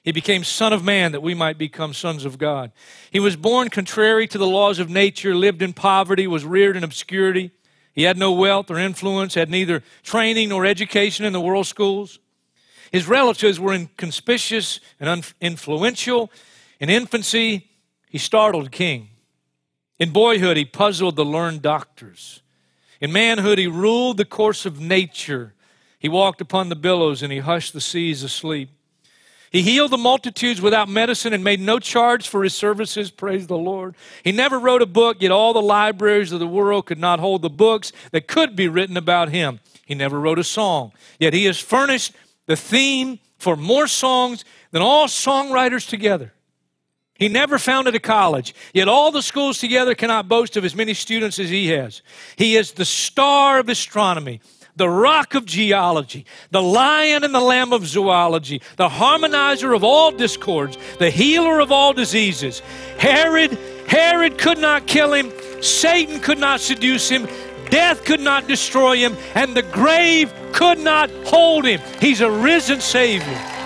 He 0.03 0.11
became 0.11 0.43
Son 0.43 0.73
of 0.73 0.83
Man 0.83 1.11
that 1.11 1.21
we 1.21 1.33
might 1.33 1.57
become 1.57 1.93
sons 1.93 2.25
of 2.25 2.37
God. 2.37 2.71
He 3.11 3.19
was 3.19 3.35
born 3.35 3.69
contrary 3.69 4.27
to 4.27 4.37
the 4.37 4.47
laws 4.47 4.79
of 4.79 4.89
nature, 4.89 5.35
lived 5.35 5.61
in 5.61 5.73
poverty, 5.73 6.27
was 6.27 6.43
reared 6.43 6.75
in 6.75 6.83
obscurity. 6.83 7.51
He 7.93 8.03
had 8.03 8.17
no 8.17 8.31
wealth 8.31 8.71
or 8.71 8.77
influence, 8.77 9.35
had 9.35 9.49
neither 9.49 9.83
training 10.03 10.49
nor 10.49 10.65
education 10.65 11.25
in 11.25 11.33
the 11.33 11.41
world 11.41 11.67
schools. 11.67 12.19
His 12.91 13.07
relatives 13.07 13.59
were 13.59 13.73
inconspicuous 13.73 14.79
and 14.99 15.33
influential. 15.41 16.31
In 16.79 16.89
infancy, 16.89 17.69
he 18.09 18.17
startled 18.17 18.71
king. 18.71 19.09
In 19.99 20.11
boyhood, 20.11 20.57
he 20.57 20.65
puzzled 20.65 21.15
the 21.15 21.25
learned 21.25 21.61
doctors. 21.61 22.41
In 23.01 23.11
manhood, 23.11 23.57
he 23.57 23.67
ruled 23.67 24.17
the 24.17 24.25
course 24.25 24.65
of 24.65 24.79
nature. 24.79 25.53
He 25.99 26.09
walked 26.09 26.41
upon 26.41 26.69
the 26.69 26.75
billows 26.75 27.23
and 27.23 27.31
he 27.31 27.39
hushed 27.39 27.73
the 27.73 27.81
seas 27.81 28.23
asleep. 28.23 28.69
He 29.49 29.61
healed 29.61 29.91
the 29.91 29.97
multitudes 29.97 30.61
without 30.61 30.89
medicine 30.89 31.33
and 31.33 31.43
made 31.43 31.61
no 31.61 31.79
charge 31.79 32.27
for 32.27 32.43
his 32.43 32.53
services. 32.53 33.09
Praise 33.09 33.47
the 33.47 33.57
Lord. 33.57 33.95
He 34.23 34.31
never 34.31 34.59
wrote 34.59 34.81
a 34.81 34.87
book, 34.87 35.17
yet 35.21 35.31
all 35.31 35.53
the 35.53 35.61
libraries 35.61 36.31
of 36.31 36.39
the 36.39 36.47
world 36.47 36.85
could 36.85 36.99
not 36.99 37.19
hold 37.19 37.41
the 37.41 37.49
books 37.49 37.93
that 38.11 38.27
could 38.27 38.55
be 38.55 38.67
written 38.67 38.97
about 38.97 39.29
him. 39.29 39.59
He 39.85 39.95
never 39.95 40.19
wrote 40.19 40.37
a 40.37 40.43
song, 40.43 40.91
yet 41.17 41.33
he 41.33 41.45
has 41.45 41.59
furnished 41.59 42.13
the 42.47 42.55
theme 42.55 43.19
for 43.37 43.55
more 43.55 43.87
songs 43.87 44.43
than 44.71 44.81
all 44.81 45.07
songwriters 45.07 45.87
together. 45.87 46.33
He 47.15 47.29
never 47.29 47.57
founded 47.57 47.95
a 47.95 47.99
college, 47.99 48.53
yet 48.73 48.87
all 48.87 49.11
the 49.11 49.23
schools 49.23 49.57
together 49.57 49.95
cannot 49.95 50.27
boast 50.27 50.55
of 50.55 50.63
as 50.63 50.75
many 50.75 50.93
students 50.93 51.39
as 51.39 51.49
he 51.49 51.67
has. 51.67 52.01
He 52.35 52.55
is 52.55 52.73
the 52.73 52.85
star 52.85 53.59
of 53.59 53.69
astronomy, 53.69 54.39
the 54.75 54.89
rock 54.89 55.33
of 55.33 55.45
geology, 55.45 56.25
the 56.51 56.61
lion 56.61 57.23
and 57.23 57.33
the 57.33 57.39
lamb 57.39 57.73
of 57.73 57.87
zoology, 57.87 58.61
the 58.75 58.87
harmonizer 58.87 59.75
of 59.75 59.83
all 59.83 60.11
discords, 60.11 60.77
the 60.99 61.09
healer 61.09 61.59
of 61.59 61.71
all 61.71 61.91
diseases. 61.91 62.59
Herod, 62.99 63.57
Herod 63.87 64.37
could 64.37 64.59
not 64.59 64.85
kill 64.85 65.13
him, 65.13 65.31
Satan 65.61 66.19
could 66.19 66.37
not 66.37 66.59
seduce 66.59 67.09
him, 67.09 67.27
Death 67.69 68.05
could 68.05 68.19
not 68.19 68.47
destroy 68.47 68.97
him, 68.97 69.15
and 69.35 69.55
the 69.55 69.61
grave 69.61 70.33
could 70.53 70.79
not 70.79 71.09
hold 71.25 71.65
him. 71.65 71.81
He's 71.99 72.21
a 72.21 72.29
risen 72.29 72.81
Savior. 72.81 73.56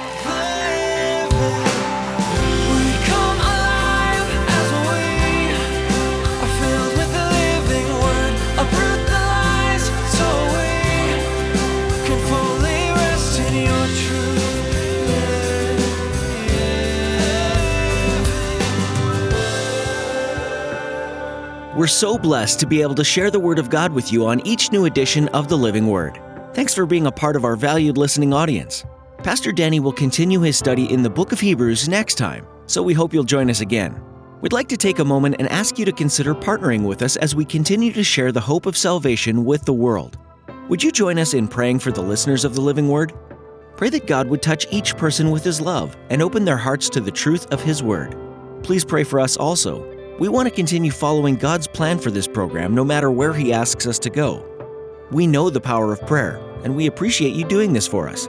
We're 21.82 21.88
so 21.88 22.16
blessed 22.16 22.60
to 22.60 22.68
be 22.68 22.84
able 22.84 22.94
to 22.94 23.04
share 23.04 23.32
the 23.32 23.40
Word 23.40 23.58
of 23.58 23.72
God 23.72 23.92
with 23.92 24.14
you 24.14 24.28
on 24.28 24.46
each 24.46 24.72
new 24.72 24.86
edition 24.86 25.28
of 25.30 25.48
the 25.48 25.58
Living 25.58 25.88
Word. 25.88 26.22
Thanks 26.54 26.76
for 26.76 26.86
being 26.86 27.08
a 27.08 27.12
part 27.12 27.36
of 27.36 27.44
our 27.44 27.56
valued 27.56 27.98
listening 27.98 28.36
audience. 28.36 28.86
Pastor 29.24 29.52
Danny 29.52 29.80
will 29.80 29.92
continue 29.92 30.42
his 30.42 30.56
study 30.56 30.94
in 30.94 31.02
the 31.02 31.10
book 31.10 31.32
of 31.32 31.40
Hebrews 31.40 31.90
next 31.90 32.20
time, 32.20 32.46
so 32.68 32.84
we 32.84 32.94
hope 32.94 33.16
you'll 33.16 33.24
join 33.24 33.50
us 33.50 33.62
again. 33.62 34.00
We'd 34.42 34.54
like 34.54 34.68
to 34.68 34.78
take 34.78 35.00
a 35.00 35.04
moment 35.04 35.38
and 35.40 35.48
ask 35.50 35.80
you 35.80 35.86
to 35.86 35.92
consider 35.92 36.36
partnering 36.36 36.86
with 36.86 37.02
us 37.02 37.16
as 37.16 37.34
we 37.34 37.46
continue 37.46 37.92
to 37.94 38.04
share 38.04 38.32
the 38.32 38.40
hope 38.40 38.68
of 38.68 38.78
salvation 38.78 39.44
with 39.44 39.66
the 39.66 39.74
world. 39.74 40.20
Would 40.70 40.84
you 40.84 40.92
join 40.92 41.18
us 41.18 41.34
in 41.34 41.48
praying 41.48 41.80
for 41.80 41.92
the 41.92 42.04
listeners 42.04 42.46
of 42.46 42.54
the 42.54 42.62
Living 42.62 42.90
Word? 42.90 43.12
Pray 43.76 43.90
that 43.90 44.06
God 44.06 44.28
would 44.28 44.44
touch 44.44 44.68
each 44.70 44.96
person 44.98 45.32
with 45.32 45.44
His 45.44 45.60
love 45.60 45.98
and 46.12 46.22
open 46.22 46.46
their 46.46 46.58
hearts 46.58 46.90
to 46.90 47.02
the 47.02 47.10
truth 47.10 47.52
of 47.52 47.64
His 47.64 47.82
Word. 47.82 48.16
Please 48.62 48.86
pray 48.86 49.04
for 49.04 49.20
us 49.20 49.36
also 49.36 49.92
we 50.20 50.30
want 50.30 50.48
to 50.48 50.54
continue 50.54 50.92
following 50.92 51.36
God's 51.36 51.68
plan 51.68 51.98
for 51.98 52.12
this 52.12 52.28
program 52.28 52.76
no 52.76 52.84
matter 52.84 53.12
where 53.12 53.34
He 53.34 53.54
asks 53.54 53.88
us 53.88 54.00
to 54.00 54.10
go. 54.10 54.46
We 55.12 55.28
know 55.28 55.50
the 55.50 55.62
power 55.62 55.92
of 55.92 56.06
prayer, 56.08 56.40
and 56.64 56.76
we 56.76 56.88
appreciate 56.88 57.34
you 57.34 57.46
doing 57.46 57.74
this 57.74 57.88
for 57.88 58.08
us. 58.08 58.28